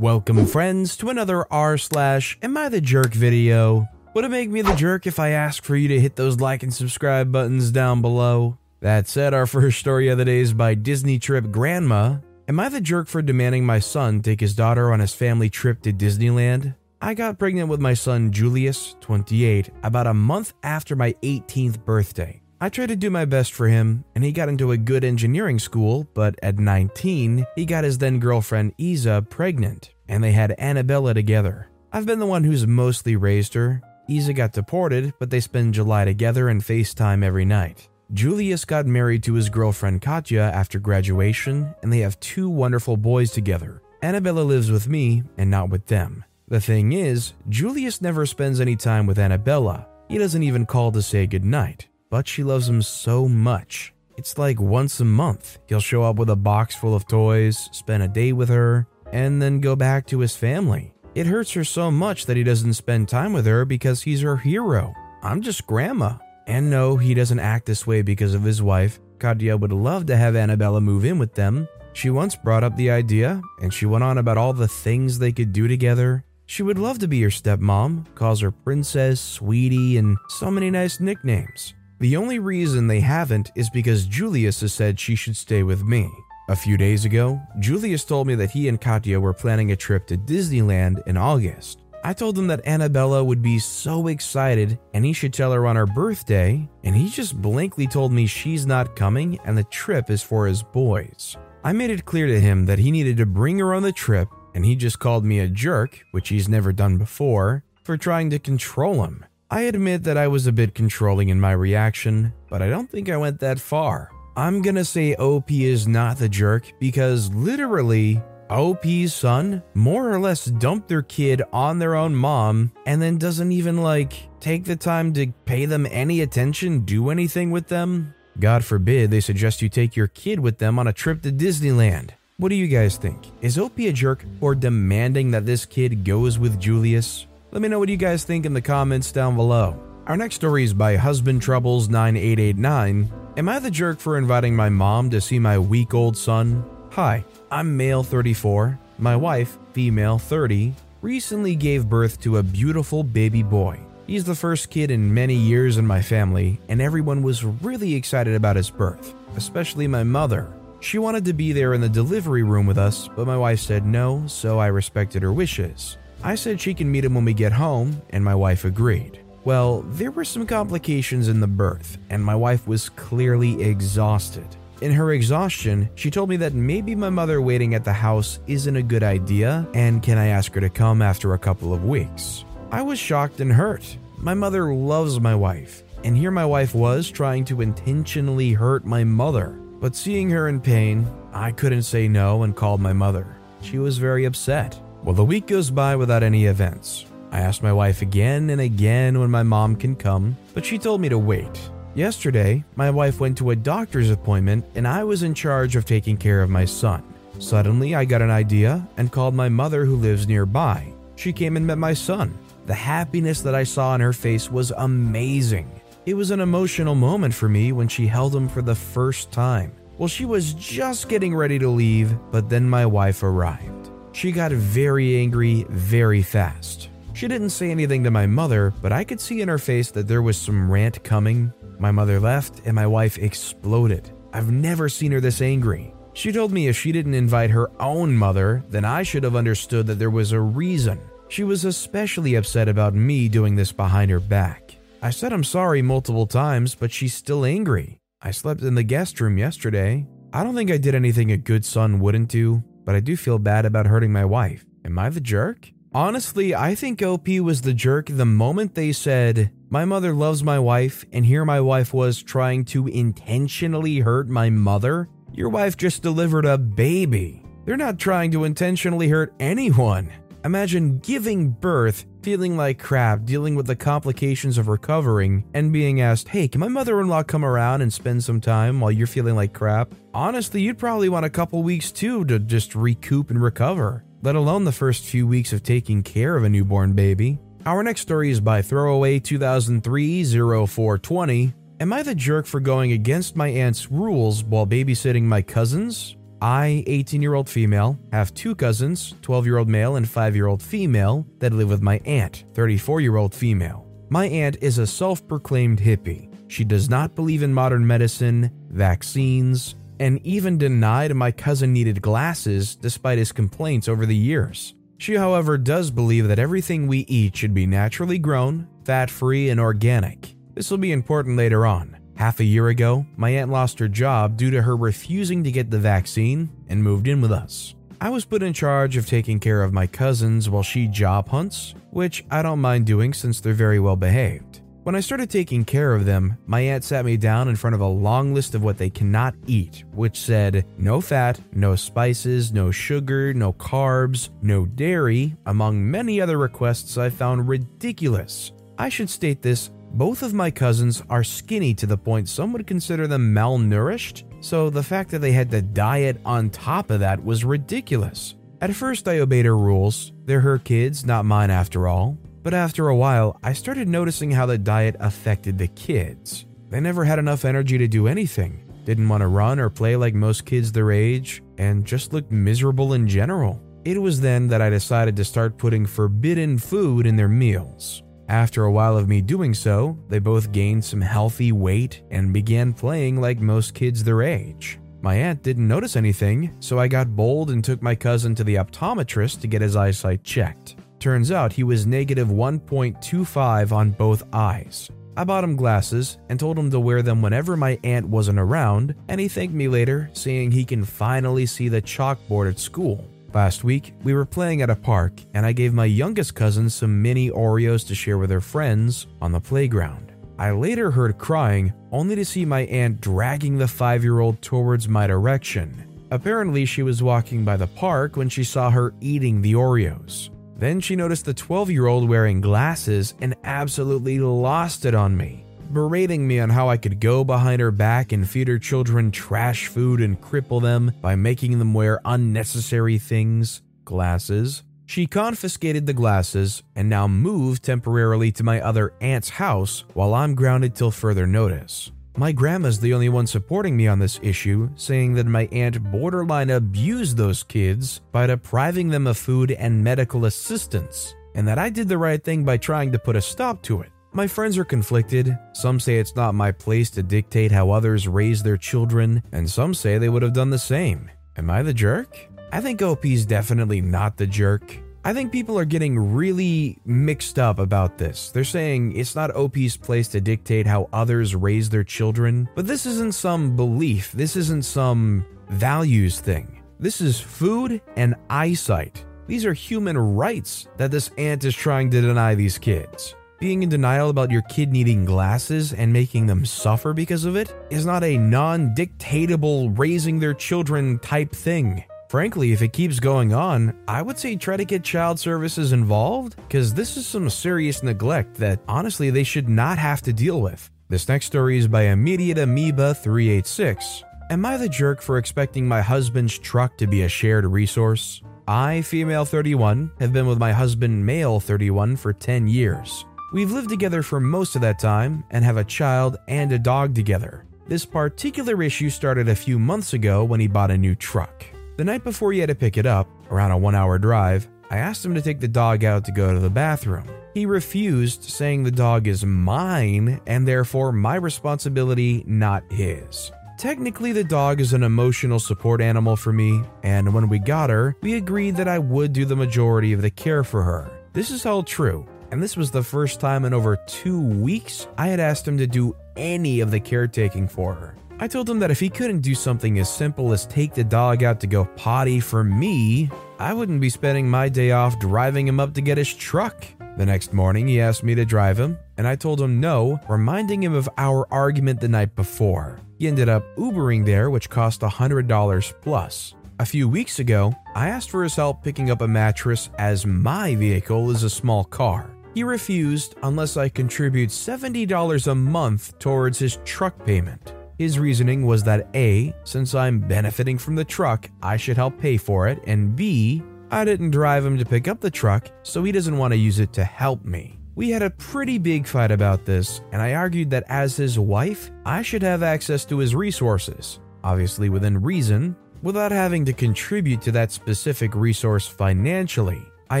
Welcome, 0.00 0.46
friends, 0.46 0.96
to 0.98 1.08
another 1.08 1.46
r 1.52 1.78
slash 1.78 2.38
Am 2.42 2.56
I 2.56 2.68
the 2.68 2.80
Jerk 2.80 3.12
video. 3.12 3.88
Would 4.14 4.24
it 4.24 4.30
make 4.30 4.50
me 4.50 4.62
the 4.62 4.74
jerk 4.74 5.06
if 5.08 5.18
I 5.18 5.30
ask 5.30 5.64
for 5.64 5.74
you 5.74 5.88
to 5.88 6.00
hit 6.00 6.14
those 6.14 6.40
like 6.40 6.62
and 6.62 6.72
subscribe 6.72 7.32
buttons 7.32 7.72
down 7.72 8.02
below? 8.02 8.58
That 8.80 9.08
said, 9.08 9.34
our 9.34 9.46
first 9.46 9.80
story 9.80 10.08
of 10.08 10.18
the 10.18 10.24
day 10.24 10.38
is 10.38 10.52
by 10.52 10.74
Disney 10.74 11.18
Trip 11.18 11.50
Grandma. 11.50 12.18
Am 12.46 12.60
I 12.60 12.68
the 12.68 12.80
jerk 12.80 13.08
for 13.08 13.22
demanding 13.22 13.64
my 13.64 13.78
son 13.78 14.20
take 14.20 14.40
his 14.40 14.54
daughter 14.54 14.92
on 14.92 15.00
his 15.00 15.14
family 15.14 15.48
trip 15.48 15.80
to 15.80 15.94
Disneyland? 15.94 16.74
I 17.00 17.14
got 17.14 17.38
pregnant 17.38 17.70
with 17.70 17.80
my 17.80 17.94
son 17.94 18.32
Julius, 18.32 18.96
28, 19.00 19.70
about 19.82 20.06
a 20.06 20.12
month 20.12 20.52
after 20.62 20.94
my 20.94 21.14
18th 21.22 21.82
birthday. 21.86 22.42
I 22.60 22.68
tried 22.68 22.88
to 22.88 22.96
do 22.96 23.08
my 23.08 23.24
best 23.24 23.54
for 23.54 23.66
him, 23.66 24.04
and 24.14 24.22
he 24.22 24.30
got 24.30 24.50
into 24.50 24.72
a 24.72 24.76
good 24.76 25.04
engineering 25.04 25.58
school, 25.58 26.06
but 26.12 26.38
at 26.42 26.58
19, 26.58 27.46
he 27.56 27.64
got 27.64 27.84
his 27.84 27.96
then 27.96 28.20
girlfriend 28.20 28.74
Isa 28.76 29.26
pregnant, 29.30 29.94
and 30.06 30.22
they 30.22 30.32
had 30.32 30.54
Annabella 30.58 31.14
together. 31.14 31.70
I've 31.92 32.04
been 32.04 32.18
the 32.18 32.26
one 32.26 32.44
who's 32.44 32.66
mostly 32.66 33.16
raised 33.16 33.54
her. 33.54 33.80
Isa 34.06 34.34
got 34.34 34.52
deported, 34.52 35.14
but 35.18 35.30
they 35.30 35.40
spend 35.40 35.72
July 35.72 36.04
together 36.04 36.50
and 36.50 36.60
FaceTime 36.60 37.24
every 37.24 37.46
night. 37.46 37.88
Julius 38.12 38.64
got 38.64 38.86
married 38.86 39.22
to 39.24 39.34
his 39.34 39.48
girlfriend 39.48 40.02
Katya 40.02 40.42
after 40.42 40.78
graduation, 40.78 41.74
and 41.82 41.92
they 41.92 42.00
have 42.00 42.20
two 42.20 42.48
wonderful 42.48 42.96
boys 42.96 43.30
together. 43.30 43.80
Annabella 44.02 44.40
lives 44.40 44.70
with 44.70 44.88
me 44.88 45.22
and 45.38 45.50
not 45.50 45.70
with 45.70 45.86
them. 45.86 46.24
The 46.48 46.60
thing 46.60 46.92
is, 46.92 47.32
Julius 47.48 48.02
never 48.02 48.26
spends 48.26 48.60
any 48.60 48.76
time 48.76 49.06
with 49.06 49.18
Annabella. 49.18 49.88
He 50.08 50.18
doesn't 50.18 50.42
even 50.42 50.66
call 50.66 50.92
to 50.92 51.00
say 51.00 51.26
goodnight, 51.26 51.88
but 52.10 52.28
she 52.28 52.44
loves 52.44 52.68
him 52.68 52.82
so 52.82 53.26
much. 53.26 53.94
It's 54.18 54.36
like 54.36 54.60
once 54.60 55.00
a 55.00 55.04
month, 55.04 55.58
he'll 55.66 55.80
show 55.80 56.02
up 56.02 56.16
with 56.16 56.28
a 56.28 56.36
box 56.36 56.76
full 56.76 56.94
of 56.94 57.08
toys, 57.08 57.70
spend 57.72 58.02
a 58.02 58.08
day 58.08 58.32
with 58.32 58.50
her, 58.50 58.86
and 59.12 59.40
then 59.40 59.60
go 59.60 59.74
back 59.74 60.06
to 60.08 60.20
his 60.20 60.36
family. 60.36 60.92
It 61.14 61.26
hurts 61.26 61.52
her 61.52 61.64
so 61.64 61.90
much 61.90 62.26
that 62.26 62.36
he 62.36 62.44
doesn't 62.44 62.74
spend 62.74 63.08
time 63.08 63.32
with 63.32 63.46
her 63.46 63.64
because 63.64 64.02
he's 64.02 64.20
her 64.20 64.36
hero. 64.36 64.92
I'm 65.22 65.40
just 65.40 65.66
grandma. 65.66 66.18
And 66.46 66.70
no, 66.70 66.96
he 66.96 67.14
doesn't 67.14 67.40
act 67.40 67.66
this 67.66 67.86
way 67.86 68.02
because 68.02 68.34
of 68.34 68.42
his 68.42 68.62
wife. 68.62 69.00
Katya 69.18 69.56
would 69.56 69.72
love 69.72 70.06
to 70.06 70.16
have 70.16 70.36
Annabella 70.36 70.80
move 70.80 71.04
in 71.04 71.18
with 71.18 71.34
them. 71.34 71.68
She 71.94 72.10
once 72.10 72.36
brought 72.36 72.64
up 72.64 72.76
the 72.76 72.90
idea, 72.90 73.40
and 73.62 73.72
she 73.72 73.86
went 73.86 74.04
on 74.04 74.18
about 74.18 74.36
all 74.36 74.52
the 74.52 74.68
things 74.68 75.18
they 75.18 75.32
could 75.32 75.52
do 75.52 75.68
together. 75.68 76.24
She 76.46 76.62
would 76.62 76.78
love 76.78 76.98
to 76.98 77.08
be 77.08 77.16
your 77.16 77.30
stepmom, 77.30 78.14
calls 78.14 78.40
her 78.40 78.50
princess, 78.50 79.20
sweetie, 79.20 79.96
and 79.96 80.18
so 80.28 80.50
many 80.50 80.70
nice 80.70 81.00
nicknames. 81.00 81.72
The 82.00 82.16
only 82.16 82.38
reason 82.38 82.86
they 82.86 83.00
haven't 83.00 83.50
is 83.54 83.70
because 83.70 84.06
Julius 84.06 84.60
has 84.60 84.74
said 84.74 85.00
she 85.00 85.14
should 85.14 85.36
stay 85.36 85.62
with 85.62 85.84
me. 85.84 86.10
A 86.50 86.56
few 86.56 86.76
days 86.76 87.06
ago, 87.06 87.40
Julius 87.60 88.04
told 88.04 88.26
me 88.26 88.34
that 88.34 88.50
he 88.50 88.68
and 88.68 88.78
Katya 88.78 89.18
were 89.18 89.32
planning 89.32 89.72
a 89.72 89.76
trip 89.76 90.06
to 90.08 90.18
Disneyland 90.18 91.06
in 91.06 91.16
August. 91.16 91.83
I 92.06 92.12
told 92.12 92.38
him 92.38 92.48
that 92.48 92.66
Annabella 92.66 93.24
would 93.24 93.40
be 93.40 93.58
so 93.58 94.08
excited 94.08 94.78
and 94.92 95.06
he 95.06 95.14
should 95.14 95.32
tell 95.32 95.52
her 95.52 95.66
on 95.66 95.76
her 95.76 95.86
birthday, 95.86 96.68
and 96.82 96.94
he 96.94 97.08
just 97.08 97.40
blankly 97.40 97.86
told 97.86 98.12
me 98.12 98.26
she's 98.26 98.66
not 98.66 98.94
coming 98.94 99.38
and 99.46 99.56
the 99.56 99.64
trip 99.64 100.10
is 100.10 100.22
for 100.22 100.46
his 100.46 100.62
boys. 100.62 101.38
I 101.64 101.72
made 101.72 101.88
it 101.88 102.04
clear 102.04 102.26
to 102.26 102.38
him 102.38 102.66
that 102.66 102.78
he 102.78 102.90
needed 102.90 103.16
to 103.16 103.26
bring 103.26 103.58
her 103.58 103.72
on 103.72 103.82
the 103.82 103.90
trip, 103.90 104.28
and 104.54 104.66
he 104.66 104.76
just 104.76 104.98
called 104.98 105.24
me 105.24 105.38
a 105.38 105.48
jerk, 105.48 106.04
which 106.10 106.28
he's 106.28 106.46
never 106.46 106.74
done 106.74 106.98
before, 106.98 107.64
for 107.84 107.96
trying 107.96 108.28
to 108.30 108.38
control 108.38 109.02
him. 109.02 109.24
I 109.50 109.62
admit 109.62 110.02
that 110.04 110.18
I 110.18 110.28
was 110.28 110.46
a 110.46 110.52
bit 110.52 110.74
controlling 110.74 111.30
in 111.30 111.40
my 111.40 111.52
reaction, 111.52 112.34
but 112.50 112.60
I 112.60 112.68
don't 112.68 112.90
think 112.90 113.08
I 113.08 113.16
went 113.16 113.40
that 113.40 113.58
far. 113.58 114.10
I'm 114.36 114.60
gonna 114.60 114.84
say 114.84 115.14
OP 115.14 115.50
is 115.50 115.88
not 115.88 116.18
the 116.18 116.28
jerk 116.28 116.70
because 116.80 117.32
literally, 117.32 118.20
OP's 118.50 119.14
son 119.14 119.62
more 119.74 120.10
or 120.10 120.20
less 120.20 120.44
dumped 120.44 120.88
their 120.88 121.02
kid 121.02 121.42
on 121.52 121.78
their 121.78 121.94
own 121.94 122.14
mom 122.14 122.72
and 122.86 123.00
then 123.00 123.18
doesn't 123.18 123.52
even 123.52 123.82
like 123.82 124.28
take 124.40 124.64
the 124.64 124.76
time 124.76 125.12
to 125.14 125.32
pay 125.44 125.66
them 125.66 125.86
any 125.90 126.20
attention, 126.20 126.80
do 126.80 127.10
anything 127.10 127.50
with 127.50 127.68
them. 127.68 128.14
God 128.38 128.64
forbid 128.64 129.10
they 129.10 129.20
suggest 129.20 129.62
you 129.62 129.68
take 129.68 129.96
your 129.96 130.08
kid 130.08 130.40
with 130.40 130.58
them 130.58 130.78
on 130.78 130.86
a 130.86 130.92
trip 130.92 131.22
to 131.22 131.32
Disneyland. 131.32 132.10
What 132.36 132.48
do 132.48 132.56
you 132.56 132.66
guys 132.66 132.96
think? 132.96 133.30
Is 133.40 133.58
OP 133.58 133.78
a 133.78 133.92
jerk 133.92 134.24
for 134.40 134.54
demanding 134.54 135.30
that 135.30 135.46
this 135.46 135.64
kid 135.64 136.04
goes 136.04 136.38
with 136.38 136.60
Julius? 136.60 137.26
Let 137.52 137.62
me 137.62 137.68
know 137.68 137.78
what 137.78 137.88
you 137.88 137.96
guys 137.96 138.24
think 138.24 138.44
in 138.44 138.54
the 138.54 138.60
comments 138.60 139.12
down 139.12 139.36
below. 139.36 139.80
Our 140.06 140.16
next 140.16 140.34
story 140.34 140.64
is 140.64 140.74
by 140.74 140.96
Husband 140.96 141.40
Troubles 141.40 141.88
9889. 141.88 143.12
Am 143.36 143.48
I 143.48 143.58
the 143.60 143.70
jerk 143.70 144.00
for 144.00 144.18
inviting 144.18 144.54
my 144.56 144.68
mom 144.68 145.10
to 145.10 145.20
see 145.20 145.38
my 145.38 145.58
week 145.58 145.94
old 145.94 146.16
son? 146.16 146.64
Hi, 146.94 147.24
I'm 147.50 147.76
male 147.76 148.04
34. 148.04 148.78
My 148.98 149.16
wife, 149.16 149.58
female 149.72 150.16
30, 150.16 150.74
recently 151.02 151.56
gave 151.56 151.88
birth 151.88 152.20
to 152.20 152.36
a 152.36 152.42
beautiful 152.44 153.02
baby 153.02 153.42
boy. 153.42 153.80
He's 154.06 154.22
the 154.22 154.36
first 154.36 154.70
kid 154.70 154.92
in 154.92 155.12
many 155.12 155.34
years 155.34 155.76
in 155.76 155.88
my 155.88 156.00
family, 156.00 156.60
and 156.68 156.80
everyone 156.80 157.24
was 157.24 157.42
really 157.42 157.96
excited 157.96 158.36
about 158.36 158.54
his 158.54 158.70
birth, 158.70 159.12
especially 159.34 159.88
my 159.88 160.04
mother. 160.04 160.46
She 160.78 160.98
wanted 160.98 161.24
to 161.24 161.32
be 161.32 161.50
there 161.50 161.74
in 161.74 161.80
the 161.80 161.88
delivery 161.88 162.44
room 162.44 162.64
with 162.64 162.78
us, 162.78 163.08
but 163.16 163.26
my 163.26 163.36
wife 163.36 163.58
said 163.58 163.84
no, 163.84 164.24
so 164.28 164.60
I 164.60 164.68
respected 164.68 165.20
her 165.22 165.32
wishes. 165.32 165.98
I 166.22 166.36
said 166.36 166.60
she 166.60 166.74
can 166.74 166.92
meet 166.92 167.04
him 167.04 167.14
when 167.14 167.24
we 167.24 167.34
get 167.34 167.50
home, 167.50 168.02
and 168.10 168.24
my 168.24 168.36
wife 168.36 168.64
agreed. 168.64 169.18
Well, 169.42 169.80
there 169.80 170.12
were 170.12 170.24
some 170.24 170.46
complications 170.46 171.26
in 171.26 171.40
the 171.40 171.48
birth, 171.48 171.98
and 172.08 172.24
my 172.24 172.36
wife 172.36 172.68
was 172.68 172.88
clearly 172.88 173.60
exhausted. 173.64 174.46
In 174.84 174.92
her 174.92 175.12
exhaustion, 175.12 175.88
she 175.94 176.10
told 176.10 176.28
me 176.28 176.36
that 176.36 176.52
maybe 176.52 176.94
my 176.94 177.08
mother 177.08 177.40
waiting 177.40 177.74
at 177.74 177.84
the 177.84 177.92
house 177.94 178.38
isn't 178.46 178.76
a 178.76 178.82
good 178.82 179.02
idea, 179.02 179.66
and 179.72 180.02
can 180.02 180.18
I 180.18 180.26
ask 180.26 180.52
her 180.52 180.60
to 180.60 180.68
come 180.68 181.00
after 181.00 181.32
a 181.32 181.38
couple 181.38 181.72
of 181.72 181.86
weeks? 181.86 182.44
I 182.70 182.82
was 182.82 182.98
shocked 182.98 183.40
and 183.40 183.50
hurt. 183.50 183.96
My 184.18 184.34
mother 184.34 184.74
loves 184.74 185.18
my 185.18 185.34
wife, 185.34 185.82
and 186.04 186.14
here 186.14 186.30
my 186.30 186.44
wife 186.44 186.74
was 186.74 187.10
trying 187.10 187.46
to 187.46 187.62
intentionally 187.62 188.52
hurt 188.52 188.84
my 188.84 189.04
mother. 189.04 189.58
But 189.80 189.96
seeing 189.96 190.28
her 190.28 190.48
in 190.48 190.60
pain, 190.60 191.06
I 191.32 191.50
couldn't 191.52 191.84
say 191.84 192.06
no 192.06 192.42
and 192.42 192.54
called 192.54 192.82
my 192.82 192.92
mother. 192.92 193.26
She 193.62 193.78
was 193.78 193.96
very 193.96 194.26
upset. 194.26 194.78
Well, 195.02 195.14
the 195.14 195.24
week 195.24 195.46
goes 195.46 195.70
by 195.70 195.96
without 195.96 196.22
any 196.22 196.44
events. 196.44 197.06
I 197.32 197.40
asked 197.40 197.62
my 197.62 197.72
wife 197.72 198.02
again 198.02 198.50
and 198.50 198.60
again 198.60 199.18
when 199.18 199.30
my 199.30 199.44
mom 199.44 199.76
can 199.76 199.96
come, 199.96 200.36
but 200.52 200.66
she 200.66 200.76
told 200.76 201.00
me 201.00 201.08
to 201.08 201.18
wait. 201.18 201.70
Yesterday, 201.94 202.64
my 202.74 202.90
wife 202.90 203.20
went 203.20 203.38
to 203.38 203.50
a 203.50 203.56
doctor's 203.56 204.10
appointment 204.10 204.64
and 204.74 204.86
I 204.86 205.04
was 205.04 205.22
in 205.22 205.32
charge 205.32 205.76
of 205.76 205.84
taking 205.84 206.16
care 206.16 206.42
of 206.42 206.50
my 206.50 206.64
son. 206.64 207.04
Suddenly, 207.38 207.94
I 207.94 208.04
got 208.04 208.20
an 208.20 208.30
idea 208.30 208.84
and 208.96 209.12
called 209.12 209.32
my 209.32 209.48
mother 209.48 209.84
who 209.84 209.94
lives 209.94 210.26
nearby. 210.26 210.92
She 211.14 211.32
came 211.32 211.56
and 211.56 211.64
met 211.64 211.78
my 211.78 211.94
son. 211.94 212.36
The 212.66 212.74
happiness 212.74 213.42
that 213.42 213.54
I 213.54 213.62
saw 213.62 213.90
on 213.90 214.00
her 214.00 214.12
face 214.12 214.50
was 214.50 214.72
amazing. 214.72 215.70
It 216.04 216.14
was 216.14 216.32
an 216.32 216.40
emotional 216.40 216.96
moment 216.96 217.32
for 217.32 217.48
me 217.48 217.70
when 217.70 217.86
she 217.86 218.08
held 218.08 218.34
him 218.34 218.48
for 218.48 218.60
the 218.60 218.74
first 218.74 219.30
time. 219.30 219.72
Well, 219.96 220.08
she 220.08 220.24
was 220.24 220.52
just 220.54 221.08
getting 221.08 221.32
ready 221.32 221.60
to 221.60 221.68
leave, 221.68 222.16
but 222.32 222.48
then 222.48 222.68
my 222.68 222.86
wife 222.86 223.22
arrived. 223.22 223.90
She 224.10 224.32
got 224.32 224.50
very 224.50 225.16
angry 225.16 225.64
very 225.68 226.22
fast. 226.22 226.88
She 227.12 227.28
didn't 227.28 227.50
say 227.50 227.70
anything 227.70 228.02
to 228.02 228.10
my 228.10 228.26
mother, 228.26 228.74
but 228.82 228.90
I 228.90 229.04
could 229.04 229.20
see 229.20 229.40
in 229.40 229.48
her 229.48 229.58
face 229.58 229.92
that 229.92 230.08
there 230.08 230.22
was 230.22 230.36
some 230.36 230.68
rant 230.68 231.04
coming, 231.04 231.52
my 231.80 231.90
mother 231.90 232.20
left 232.20 232.62
and 232.64 232.74
my 232.74 232.86
wife 232.86 233.18
exploded. 233.18 234.10
I've 234.32 234.50
never 234.50 234.88
seen 234.88 235.12
her 235.12 235.20
this 235.20 235.40
angry. 235.40 235.94
She 236.12 236.32
told 236.32 236.52
me 236.52 236.68
if 236.68 236.76
she 236.76 236.92
didn't 236.92 237.14
invite 237.14 237.50
her 237.50 237.70
own 237.80 238.14
mother, 238.16 238.64
then 238.68 238.84
I 238.84 239.02
should 239.02 239.24
have 239.24 239.36
understood 239.36 239.86
that 239.88 239.98
there 239.98 240.10
was 240.10 240.32
a 240.32 240.40
reason. 240.40 241.00
She 241.28 241.42
was 241.42 241.64
especially 241.64 242.36
upset 242.36 242.68
about 242.68 242.94
me 242.94 243.28
doing 243.28 243.56
this 243.56 243.72
behind 243.72 244.10
her 244.10 244.20
back. 244.20 244.76
I 245.02 245.10
said 245.10 245.32
I'm 245.32 245.44
sorry 245.44 245.82
multiple 245.82 246.26
times, 246.26 246.74
but 246.74 246.92
she's 246.92 247.14
still 247.14 247.44
angry. 247.44 247.98
I 248.22 248.30
slept 248.30 248.62
in 248.62 248.74
the 248.74 248.82
guest 248.82 249.20
room 249.20 249.36
yesterday. 249.36 250.06
I 250.32 250.42
don't 250.42 250.54
think 250.54 250.70
I 250.70 250.78
did 250.78 250.94
anything 250.94 251.30
a 251.30 251.36
good 251.36 251.64
son 251.64 252.00
wouldn't 252.00 252.28
do, 252.28 252.62
but 252.84 252.94
I 252.94 253.00
do 253.00 253.16
feel 253.16 253.38
bad 253.38 253.66
about 253.66 253.86
hurting 253.86 254.12
my 254.12 254.24
wife. 254.24 254.64
Am 254.84 254.98
I 254.98 255.10
the 255.10 255.20
jerk? 255.20 255.70
Honestly, 255.92 256.54
I 256.54 256.74
think 256.74 257.02
OP 257.02 257.28
was 257.28 257.62
the 257.62 257.74
jerk 257.74 258.06
the 258.08 258.24
moment 258.24 258.74
they 258.74 258.92
said, 258.92 259.50
My 259.70 259.84
mother 259.84 260.12
loves 260.12 260.44
my 260.44 260.58
wife, 260.58 261.04
and 261.12 261.24
here 261.24 261.44
my 261.44 261.60
wife 261.60 261.94
was 261.94 262.22
trying 262.22 262.64
to 262.66 262.86
intentionally 262.86 264.00
hurt 264.00 264.28
my 264.28 264.50
mother? 264.50 265.08
Your 265.32 265.48
wife 265.48 265.76
just 265.76 266.02
delivered 266.02 266.44
a 266.44 266.58
baby. 266.58 267.42
They're 267.64 267.76
not 267.76 267.98
trying 267.98 268.30
to 268.32 268.44
intentionally 268.44 269.08
hurt 269.08 269.34
anyone. 269.40 270.12
Imagine 270.44 270.98
giving 270.98 271.48
birth, 271.48 272.04
feeling 272.22 272.58
like 272.58 272.78
crap, 272.78 273.24
dealing 273.24 273.54
with 273.54 273.66
the 273.66 273.74
complications 273.74 274.58
of 274.58 274.68
recovering, 274.68 275.42
and 275.54 275.72
being 275.72 276.02
asked, 276.02 276.28
hey, 276.28 276.46
can 276.46 276.60
my 276.60 276.68
mother 276.68 277.00
in 277.00 277.08
law 277.08 277.22
come 277.22 277.44
around 277.44 277.80
and 277.80 277.90
spend 277.90 278.22
some 278.22 278.42
time 278.42 278.78
while 278.78 278.92
you're 278.92 279.06
feeling 279.06 279.34
like 279.34 279.54
crap? 279.54 279.94
Honestly, 280.12 280.60
you'd 280.60 280.78
probably 280.78 281.08
want 281.08 281.24
a 281.24 281.30
couple 281.30 281.62
weeks 281.62 281.90
too 281.90 282.26
to 282.26 282.38
just 282.38 282.74
recoup 282.74 283.30
and 283.30 283.42
recover, 283.42 284.04
let 284.22 284.36
alone 284.36 284.64
the 284.64 284.72
first 284.72 285.04
few 285.04 285.26
weeks 285.26 285.54
of 285.54 285.62
taking 285.62 286.02
care 286.02 286.36
of 286.36 286.44
a 286.44 286.50
newborn 286.50 286.92
baby. 286.92 287.38
Our 287.66 287.82
next 287.82 288.02
story 288.02 288.30
is 288.30 288.40
by 288.40 288.60
Throwaway 288.60 289.18
2003 289.18 290.22
0420. 290.24 291.54
Am 291.80 291.92
I 291.94 292.02
the 292.02 292.14
jerk 292.14 292.44
for 292.44 292.60
going 292.60 292.92
against 292.92 293.36
my 293.36 293.48
aunt's 293.48 293.90
rules 293.90 294.44
while 294.44 294.66
babysitting 294.66 295.22
my 295.22 295.40
cousins? 295.40 296.14
I, 296.42 296.84
18 296.86 297.22
year 297.22 297.32
old 297.32 297.48
female, 297.48 297.98
have 298.12 298.34
two 298.34 298.54
cousins, 298.54 299.14
12 299.22 299.46
year 299.46 299.56
old 299.56 299.68
male 299.70 299.96
and 299.96 300.06
5 300.06 300.36
year 300.36 300.46
old 300.46 300.62
female, 300.62 301.26
that 301.38 301.54
live 301.54 301.70
with 301.70 301.80
my 301.80 302.02
aunt, 302.04 302.44
34 302.52 303.00
year 303.00 303.16
old 303.16 303.34
female. 303.34 303.86
My 304.10 304.26
aunt 304.26 304.58
is 304.60 304.76
a 304.76 304.86
self 304.86 305.26
proclaimed 305.26 305.80
hippie. 305.80 306.28
She 306.48 306.64
does 306.64 306.90
not 306.90 307.14
believe 307.14 307.42
in 307.42 307.54
modern 307.54 307.86
medicine, 307.86 308.50
vaccines, 308.68 309.74
and 310.00 310.20
even 310.26 310.58
denied 310.58 311.14
my 311.14 311.32
cousin 311.32 311.72
needed 311.72 312.02
glasses 312.02 312.76
despite 312.76 313.16
his 313.16 313.32
complaints 313.32 313.88
over 313.88 314.04
the 314.04 314.14
years. 314.14 314.73
She, 314.98 315.14
however, 315.14 315.58
does 315.58 315.90
believe 315.90 316.28
that 316.28 316.38
everything 316.38 316.86
we 316.86 317.00
eat 317.00 317.36
should 317.36 317.54
be 317.54 317.66
naturally 317.66 318.18
grown, 318.18 318.68
fat 318.84 319.10
free, 319.10 319.50
and 319.50 319.60
organic. 319.60 320.34
This 320.54 320.70
will 320.70 320.78
be 320.78 320.92
important 320.92 321.36
later 321.36 321.66
on. 321.66 321.96
Half 322.16 322.38
a 322.40 322.44
year 322.44 322.68
ago, 322.68 323.06
my 323.16 323.30
aunt 323.30 323.50
lost 323.50 323.78
her 323.80 323.88
job 323.88 324.36
due 324.36 324.50
to 324.52 324.62
her 324.62 324.76
refusing 324.76 325.42
to 325.44 325.50
get 325.50 325.70
the 325.70 325.78
vaccine 325.78 326.48
and 326.68 326.82
moved 326.82 327.08
in 327.08 327.20
with 327.20 327.32
us. 327.32 327.74
I 328.00 328.10
was 328.10 328.24
put 328.24 328.42
in 328.42 328.52
charge 328.52 328.96
of 328.96 329.06
taking 329.06 329.40
care 329.40 329.62
of 329.62 329.72
my 329.72 329.86
cousins 329.86 330.48
while 330.48 330.62
she 330.62 330.86
job 330.86 331.28
hunts, 331.28 331.74
which 331.90 332.24
I 332.30 332.42
don't 332.42 332.60
mind 332.60 332.86
doing 332.86 333.12
since 333.12 333.40
they're 333.40 333.52
very 333.52 333.80
well 333.80 333.96
behaved. 333.96 334.60
When 334.84 334.94
I 334.94 335.00
started 335.00 335.30
taking 335.30 335.64
care 335.64 335.94
of 335.94 336.04
them, 336.04 336.36
my 336.44 336.60
aunt 336.60 336.84
sat 336.84 337.06
me 337.06 337.16
down 337.16 337.48
in 337.48 337.56
front 337.56 337.72
of 337.72 337.80
a 337.80 337.86
long 337.86 338.34
list 338.34 338.54
of 338.54 338.62
what 338.62 338.76
they 338.76 338.90
cannot 338.90 339.34
eat, 339.46 339.82
which 339.94 340.20
said 340.20 340.66
no 340.76 341.00
fat, 341.00 341.40
no 341.54 341.74
spices, 341.74 342.52
no 342.52 342.70
sugar, 342.70 343.32
no 343.32 343.54
carbs, 343.54 344.28
no 344.42 344.66
dairy, 344.66 345.34
among 345.46 345.90
many 345.90 346.20
other 346.20 346.36
requests 346.36 346.98
I 346.98 347.08
found 347.08 347.48
ridiculous. 347.48 348.52
I 348.76 348.90
should 348.90 349.08
state 349.08 349.40
this 349.40 349.70
both 349.92 350.22
of 350.22 350.34
my 350.34 350.50
cousins 350.50 351.02
are 351.08 351.24
skinny 351.24 351.72
to 351.72 351.86
the 351.86 351.96
point 351.96 352.28
some 352.28 352.52
would 352.52 352.66
consider 352.66 353.06
them 353.06 353.34
malnourished, 353.34 354.24
so 354.44 354.68
the 354.68 354.82
fact 354.82 355.10
that 355.12 355.20
they 355.20 355.32
had 355.32 355.50
to 355.52 355.62
diet 355.62 356.20
on 356.26 356.50
top 356.50 356.90
of 356.90 357.00
that 357.00 357.24
was 357.24 357.42
ridiculous. 357.42 358.34
At 358.60 358.74
first, 358.74 359.08
I 359.08 359.20
obeyed 359.20 359.46
her 359.46 359.56
rules. 359.56 360.12
They're 360.26 360.40
her 360.40 360.58
kids, 360.58 361.06
not 361.06 361.24
mine 361.24 361.50
after 361.50 361.88
all. 361.88 362.18
But 362.44 362.52
after 362.52 362.88
a 362.88 362.96
while, 362.96 363.40
I 363.42 363.54
started 363.54 363.88
noticing 363.88 364.30
how 364.30 364.44
the 364.44 364.58
diet 364.58 364.96
affected 365.00 365.56
the 365.56 365.68
kids. 365.68 366.44
They 366.68 366.78
never 366.78 367.02
had 367.02 367.18
enough 367.18 367.46
energy 367.46 367.78
to 367.78 367.88
do 367.88 368.06
anything, 368.06 368.70
didn't 368.84 369.08
want 369.08 369.22
to 369.22 369.28
run 369.28 369.58
or 369.58 369.70
play 369.70 369.96
like 369.96 370.12
most 370.14 370.44
kids 370.44 370.70
their 370.70 370.92
age, 370.92 371.42
and 371.56 371.86
just 371.86 372.12
looked 372.12 372.30
miserable 372.30 372.92
in 372.92 373.08
general. 373.08 373.62
It 373.86 374.00
was 374.00 374.20
then 374.20 374.46
that 374.48 374.60
I 374.60 374.68
decided 374.68 375.16
to 375.16 375.24
start 375.24 375.56
putting 375.56 375.86
forbidden 375.86 376.58
food 376.58 377.06
in 377.06 377.16
their 377.16 377.28
meals. 377.28 378.02
After 378.28 378.64
a 378.64 378.72
while 378.72 378.98
of 378.98 379.08
me 379.08 379.22
doing 379.22 379.54
so, 379.54 379.98
they 380.10 380.18
both 380.18 380.52
gained 380.52 380.84
some 380.84 381.00
healthy 381.00 381.50
weight 381.50 382.02
and 382.10 382.34
began 382.34 382.74
playing 382.74 383.22
like 383.22 383.40
most 383.40 383.72
kids 383.72 384.04
their 384.04 384.20
age. 384.20 384.78
My 385.00 385.14
aunt 385.14 385.42
didn't 385.42 385.68
notice 385.68 385.96
anything, 385.96 386.54
so 386.60 386.78
I 386.78 386.88
got 386.88 387.16
bold 387.16 387.50
and 387.50 387.64
took 387.64 387.80
my 387.80 387.94
cousin 387.94 388.34
to 388.34 388.44
the 388.44 388.56
optometrist 388.56 389.40
to 389.40 389.46
get 389.46 389.62
his 389.62 389.76
eyesight 389.76 390.24
checked. 390.24 390.76
Turns 391.04 391.30
out 391.30 391.52
he 391.52 391.64
was 391.64 391.84
negative 391.86 392.28
1.25 392.28 393.72
on 393.72 393.90
both 393.90 394.22
eyes. 394.32 394.88
I 395.18 395.24
bought 395.24 395.44
him 395.44 395.54
glasses 395.54 396.16
and 396.30 396.40
told 396.40 396.58
him 396.58 396.70
to 396.70 396.80
wear 396.80 397.02
them 397.02 397.20
whenever 397.20 397.58
my 397.58 397.78
aunt 397.84 398.08
wasn't 398.08 398.38
around, 398.38 398.94
and 399.08 399.20
he 399.20 399.28
thanked 399.28 399.54
me 399.54 399.68
later, 399.68 400.08
saying 400.14 400.50
he 400.52 400.64
can 400.64 400.82
finally 400.82 401.44
see 401.44 401.68
the 401.68 401.82
chalkboard 401.82 402.48
at 402.48 402.58
school. 402.58 403.06
Last 403.34 403.64
week, 403.64 403.92
we 404.02 404.14
were 404.14 404.24
playing 404.24 404.62
at 404.62 404.70
a 404.70 404.74
park, 404.74 405.12
and 405.34 405.44
I 405.44 405.52
gave 405.52 405.74
my 405.74 405.84
youngest 405.84 406.34
cousin 406.34 406.70
some 406.70 407.02
mini 407.02 407.28
Oreos 407.28 407.86
to 407.88 407.94
share 407.94 408.16
with 408.16 408.30
her 408.30 408.40
friends 408.40 409.06
on 409.20 409.30
the 409.30 409.40
playground. 409.40 410.10
I 410.38 410.52
later 410.52 410.90
heard 410.90 411.18
crying, 411.18 411.74
only 411.92 412.14
to 412.14 412.24
see 412.24 412.46
my 412.46 412.60
aunt 412.60 413.02
dragging 413.02 413.58
the 413.58 413.68
five 413.68 414.02
year 414.02 414.20
old 414.20 414.40
towards 414.40 414.88
my 414.88 415.06
direction. 415.06 415.84
Apparently, 416.10 416.64
she 416.64 416.82
was 416.82 417.02
walking 417.02 417.44
by 417.44 417.58
the 417.58 417.66
park 417.66 418.16
when 418.16 418.30
she 418.30 418.42
saw 418.42 418.70
her 418.70 418.94
eating 419.02 419.42
the 419.42 419.52
Oreos. 419.52 420.30
Then 420.56 420.80
she 420.80 420.96
noticed 420.96 421.24
the 421.24 421.34
12 421.34 421.70
year 421.70 421.86
old 421.86 422.08
wearing 422.08 422.40
glasses 422.40 423.14
and 423.20 423.34
absolutely 423.44 424.18
lost 424.18 424.84
it 424.84 424.94
on 424.94 425.16
me 425.16 425.44
berating 425.74 426.26
me 426.26 426.38
on 426.38 426.50
how 426.50 426.68
I 426.68 426.76
could 426.76 427.00
go 427.00 427.24
behind 427.24 427.60
her 427.60 427.72
back 427.72 428.12
and 428.12 428.28
feed 428.28 428.46
her 428.46 428.58
children 428.58 429.10
trash 429.10 429.66
food 429.66 430.00
and 430.00 430.20
cripple 430.20 430.62
them 430.62 430.92
by 431.02 431.16
making 431.16 431.58
them 431.58 431.74
wear 431.74 432.00
unnecessary 432.04 432.96
things, 432.96 433.60
glasses. 433.84 434.62
She 434.86 435.06
confiscated 435.06 435.86
the 435.86 435.92
glasses 435.92 436.62
and 436.76 436.88
now 436.88 437.08
moved 437.08 437.64
temporarily 437.64 438.30
to 438.32 438.44
my 438.44 438.60
other 438.60 438.92
aunt's 439.00 439.30
house 439.30 439.84
while 439.94 440.14
I'm 440.14 440.34
grounded 440.34 440.74
till 440.74 440.90
further 440.90 441.26
notice. 441.26 441.90
My 442.16 442.30
grandma's 442.30 442.78
the 442.78 442.94
only 442.94 443.08
one 443.08 443.26
supporting 443.26 443.76
me 443.76 443.88
on 443.88 443.98
this 443.98 444.20
issue, 444.22 444.70
saying 444.76 445.14
that 445.14 445.26
my 445.26 445.48
aunt 445.50 445.82
borderline 445.90 446.50
abused 446.50 447.16
those 447.16 447.42
kids 447.42 448.00
by 448.12 448.28
depriving 448.28 448.88
them 448.88 449.08
of 449.08 449.18
food 449.18 449.50
and 449.50 449.82
medical 449.82 450.26
assistance, 450.26 451.16
and 451.34 451.48
that 451.48 451.58
I 451.58 451.70
did 451.70 451.88
the 451.88 451.98
right 451.98 452.22
thing 452.22 452.44
by 452.44 452.56
trying 452.56 452.92
to 452.92 453.00
put 453.00 453.16
a 453.16 453.20
stop 453.20 453.62
to 453.62 453.80
it. 453.80 453.90
My 454.12 454.28
friends 454.28 454.56
are 454.58 454.64
conflicted. 454.64 455.36
Some 455.54 455.80
say 455.80 455.98
it's 455.98 456.14
not 456.14 456.36
my 456.36 456.52
place 456.52 456.88
to 456.90 457.02
dictate 457.02 457.50
how 457.50 457.72
others 457.72 458.06
raise 458.06 458.44
their 458.44 458.56
children, 458.56 459.24
and 459.32 459.50
some 459.50 459.74
say 459.74 459.98
they 459.98 460.08
would 460.08 460.22
have 460.22 460.34
done 460.34 460.50
the 460.50 460.58
same. 460.58 461.10
Am 461.36 461.50
I 461.50 461.64
the 461.64 461.74
jerk? 461.74 462.16
I 462.52 462.60
think 462.60 462.80
OP's 462.80 463.24
definitely 463.24 463.80
not 463.80 464.16
the 464.16 464.28
jerk. 464.28 464.83
I 465.06 465.12
think 465.12 465.32
people 465.32 465.58
are 465.58 465.66
getting 465.66 466.14
really 466.14 466.78
mixed 466.86 467.38
up 467.38 467.58
about 467.58 467.98
this. 467.98 468.30
They're 468.30 468.42
saying 468.42 468.96
it's 468.96 469.14
not 469.14 469.36
OP's 469.36 469.76
place 469.76 470.08
to 470.08 470.20
dictate 470.20 470.66
how 470.66 470.88
others 470.94 471.36
raise 471.36 471.68
their 471.68 471.84
children, 471.84 472.48
but 472.54 472.66
this 472.66 472.86
isn't 472.86 473.12
some 473.14 473.54
belief, 473.54 474.12
this 474.12 474.34
isn't 474.34 474.64
some 474.64 475.26
values 475.50 476.20
thing. 476.20 476.62
This 476.78 477.02
is 477.02 477.20
food 477.20 477.82
and 477.96 478.14
eyesight. 478.30 479.04
These 479.26 479.44
are 479.44 479.52
human 479.52 479.98
rights 479.98 480.68
that 480.78 480.90
this 480.90 481.10
aunt 481.18 481.44
is 481.44 481.54
trying 481.54 481.90
to 481.90 482.00
deny 482.00 482.34
these 482.34 482.56
kids. 482.56 483.14
Being 483.38 483.62
in 483.62 483.68
denial 483.68 484.08
about 484.08 484.30
your 484.30 484.42
kid 484.42 484.72
needing 484.72 485.04
glasses 485.04 485.74
and 485.74 485.92
making 485.92 486.26
them 486.26 486.46
suffer 486.46 486.94
because 486.94 487.26
of 487.26 487.36
it 487.36 487.54
is 487.68 487.84
not 487.84 488.04
a 488.04 488.16
non 488.16 488.74
dictatable 488.74 489.78
raising 489.78 490.18
their 490.18 490.32
children 490.32 490.98
type 491.00 491.32
thing. 491.32 491.84
Frankly, 492.14 492.52
if 492.52 492.62
it 492.62 492.72
keeps 492.72 493.00
going 493.00 493.32
on, 493.32 493.76
I 493.88 494.00
would 494.00 494.20
say 494.20 494.36
try 494.36 494.56
to 494.56 494.64
get 494.64 494.84
child 494.84 495.18
services 495.18 495.72
involved 495.72 496.36
because 496.36 496.72
this 496.72 496.96
is 496.96 497.08
some 497.08 497.28
serious 497.28 497.82
neglect 497.82 498.36
that 498.36 498.60
honestly 498.68 499.10
they 499.10 499.24
should 499.24 499.48
not 499.48 499.78
have 499.78 500.00
to 500.02 500.12
deal 500.12 500.40
with. 500.40 500.70
This 500.88 501.08
next 501.08 501.26
story 501.26 501.58
is 501.58 501.66
by 501.66 501.86
Immediate 501.86 502.38
Amoeba 502.38 502.94
386. 502.94 504.04
Am 504.30 504.46
I 504.46 504.56
the 504.56 504.68
jerk 504.68 505.02
for 505.02 505.18
expecting 505.18 505.66
my 505.66 505.80
husband's 505.80 506.38
truck 506.38 506.78
to 506.78 506.86
be 506.86 507.02
a 507.02 507.08
shared 507.08 507.46
resource? 507.46 508.22
I, 508.46 508.82
female 508.82 509.24
31, 509.24 509.90
have 509.98 510.12
been 510.12 510.28
with 510.28 510.38
my 510.38 510.52
husband, 510.52 511.04
male 511.04 511.40
31, 511.40 511.96
for 511.96 512.12
10 512.12 512.46
years. 512.46 513.04
We've 513.32 513.50
lived 513.50 513.70
together 513.70 514.04
for 514.04 514.20
most 514.20 514.54
of 514.54 514.62
that 514.62 514.78
time 514.78 515.24
and 515.32 515.44
have 515.44 515.56
a 515.56 515.64
child 515.64 516.16
and 516.28 516.52
a 516.52 516.60
dog 516.60 516.94
together. 516.94 517.44
This 517.66 517.84
particular 517.84 518.62
issue 518.62 518.88
started 518.88 519.28
a 519.28 519.34
few 519.34 519.58
months 519.58 519.94
ago 519.94 520.22
when 520.22 520.38
he 520.38 520.46
bought 520.46 520.70
a 520.70 520.78
new 520.78 520.94
truck. 520.94 521.44
The 521.76 521.84
night 521.84 522.04
before 522.04 522.32
he 522.32 522.38
had 522.38 522.50
to 522.50 522.54
pick 522.54 522.76
it 522.76 522.86
up, 522.86 523.08
around 523.30 523.50
a 523.50 523.58
one 523.58 523.74
hour 523.74 523.98
drive, 523.98 524.48
I 524.70 524.78
asked 524.78 525.04
him 525.04 525.14
to 525.14 525.22
take 525.22 525.40
the 525.40 525.48
dog 525.48 525.82
out 525.82 526.04
to 526.04 526.12
go 526.12 526.32
to 526.32 526.38
the 526.38 526.48
bathroom. 526.48 527.04
He 527.34 527.46
refused, 527.46 528.22
saying 528.22 528.62
the 528.62 528.70
dog 528.70 529.08
is 529.08 529.24
mine 529.24 530.20
and 530.26 530.46
therefore 530.46 530.92
my 530.92 531.16
responsibility, 531.16 532.22
not 532.28 532.62
his. 532.70 533.32
Technically, 533.58 534.12
the 534.12 534.22
dog 534.22 534.60
is 534.60 534.72
an 534.72 534.84
emotional 534.84 535.40
support 535.40 535.80
animal 535.80 536.14
for 536.14 536.32
me, 536.32 536.62
and 536.84 537.12
when 537.12 537.28
we 537.28 537.40
got 537.40 537.70
her, 537.70 537.96
we 538.02 538.14
agreed 538.14 538.56
that 538.56 538.68
I 538.68 538.78
would 538.78 539.12
do 539.12 539.24
the 539.24 539.36
majority 539.36 539.92
of 539.92 540.02
the 540.02 540.10
care 540.10 540.44
for 540.44 540.62
her. 540.62 540.90
This 541.12 541.30
is 541.30 541.44
all 541.44 541.64
true 541.64 542.06
and 542.34 542.42
this 542.42 542.56
was 542.56 542.72
the 542.72 542.82
first 542.82 543.20
time 543.20 543.44
in 543.44 543.54
over 543.54 543.76
two 543.86 544.20
weeks 544.20 544.88
I 544.98 545.06
had 545.06 545.20
asked 545.20 545.46
him 545.46 545.56
to 545.58 545.68
do 545.68 545.94
any 546.16 546.58
of 546.58 546.72
the 546.72 546.80
caretaking 546.80 547.46
for 547.46 547.74
her. 547.74 547.94
I 548.20 548.28
told 548.28 548.48
him 548.48 548.60
that 548.60 548.70
if 548.70 548.78
he 548.78 548.88
couldn't 548.88 549.22
do 549.22 549.34
something 549.34 549.78
as 549.80 549.92
simple 549.92 550.32
as 550.32 550.46
take 550.46 550.72
the 550.72 550.84
dog 550.84 551.24
out 551.24 551.40
to 551.40 551.48
go 551.48 551.64
potty 551.76 552.20
for 552.20 552.44
me, 552.44 553.10
I 553.40 553.52
wouldn't 553.52 553.80
be 553.80 553.90
spending 553.90 554.30
my 554.30 554.48
day 554.48 554.70
off 554.70 555.00
driving 555.00 555.48
him 555.48 555.58
up 555.58 555.74
to 555.74 555.80
get 555.80 555.98
his 555.98 556.14
truck. 556.14 556.64
The 556.96 557.04
next 557.04 557.32
morning, 557.32 557.66
he 557.66 557.80
asked 557.80 558.04
me 558.04 558.14
to 558.14 558.24
drive 558.24 558.56
him, 558.56 558.78
and 558.96 559.08
I 559.08 559.16
told 559.16 559.40
him 559.40 559.58
no, 559.58 559.98
reminding 560.08 560.62
him 560.62 560.74
of 560.74 560.88
our 560.96 561.26
argument 561.32 561.80
the 561.80 561.88
night 561.88 562.14
before. 562.14 562.78
He 563.00 563.08
ended 563.08 563.28
up 563.28 563.44
Ubering 563.56 564.04
there, 564.04 564.30
which 564.30 564.48
cost 564.48 564.82
$100 564.82 565.74
plus. 565.82 566.34
A 566.60 566.66
few 566.66 566.88
weeks 566.88 567.18
ago, 567.18 567.52
I 567.74 567.88
asked 567.88 568.10
for 568.10 568.22
his 568.22 568.36
help 568.36 568.62
picking 568.62 568.92
up 568.92 569.00
a 569.00 569.08
mattress 569.08 569.70
as 569.76 570.06
my 570.06 570.54
vehicle 570.54 571.10
is 571.10 571.24
a 571.24 571.30
small 571.30 571.64
car. 571.64 572.14
He 572.32 572.44
refused 572.44 573.16
unless 573.24 573.56
I 573.56 573.68
contribute 573.68 574.30
$70 574.30 575.26
a 575.26 575.34
month 575.34 575.98
towards 575.98 576.38
his 576.38 576.58
truck 576.64 577.04
payment. 577.04 577.52
His 577.78 577.98
reasoning 577.98 578.46
was 578.46 578.62
that 578.64 578.88
A, 578.94 579.34
since 579.42 579.74
I'm 579.74 579.98
benefiting 579.98 580.58
from 580.58 580.76
the 580.76 580.84
truck, 580.84 581.28
I 581.42 581.56
should 581.56 581.76
help 581.76 581.98
pay 581.98 582.16
for 582.16 582.46
it, 582.46 582.62
and 582.66 582.94
B, 582.94 583.42
I 583.70 583.84
didn't 583.84 584.10
drive 584.10 584.44
him 584.44 584.56
to 584.58 584.64
pick 584.64 584.86
up 584.86 585.00
the 585.00 585.10
truck, 585.10 585.50
so 585.64 585.82
he 585.82 585.90
doesn't 585.90 586.16
want 586.16 586.32
to 586.32 586.38
use 586.38 586.60
it 586.60 586.72
to 586.74 586.84
help 586.84 587.24
me. 587.24 587.58
We 587.74 587.90
had 587.90 588.02
a 588.02 588.10
pretty 588.10 588.58
big 588.58 588.86
fight 588.86 589.10
about 589.10 589.44
this, 589.44 589.80
and 589.90 590.00
I 590.00 590.14
argued 590.14 590.50
that 590.50 590.64
as 590.68 590.96
his 590.96 591.18
wife, 591.18 591.72
I 591.84 592.02
should 592.02 592.22
have 592.22 592.44
access 592.44 592.84
to 592.84 592.98
his 592.98 593.16
resources, 593.16 593.98
obviously 594.22 594.68
within 594.68 595.02
reason, 595.02 595.56
without 595.82 596.12
having 596.12 596.44
to 596.44 596.52
contribute 596.52 597.20
to 597.22 597.32
that 597.32 597.50
specific 597.50 598.14
resource 598.14 598.68
financially. 598.68 599.60
I 599.90 600.00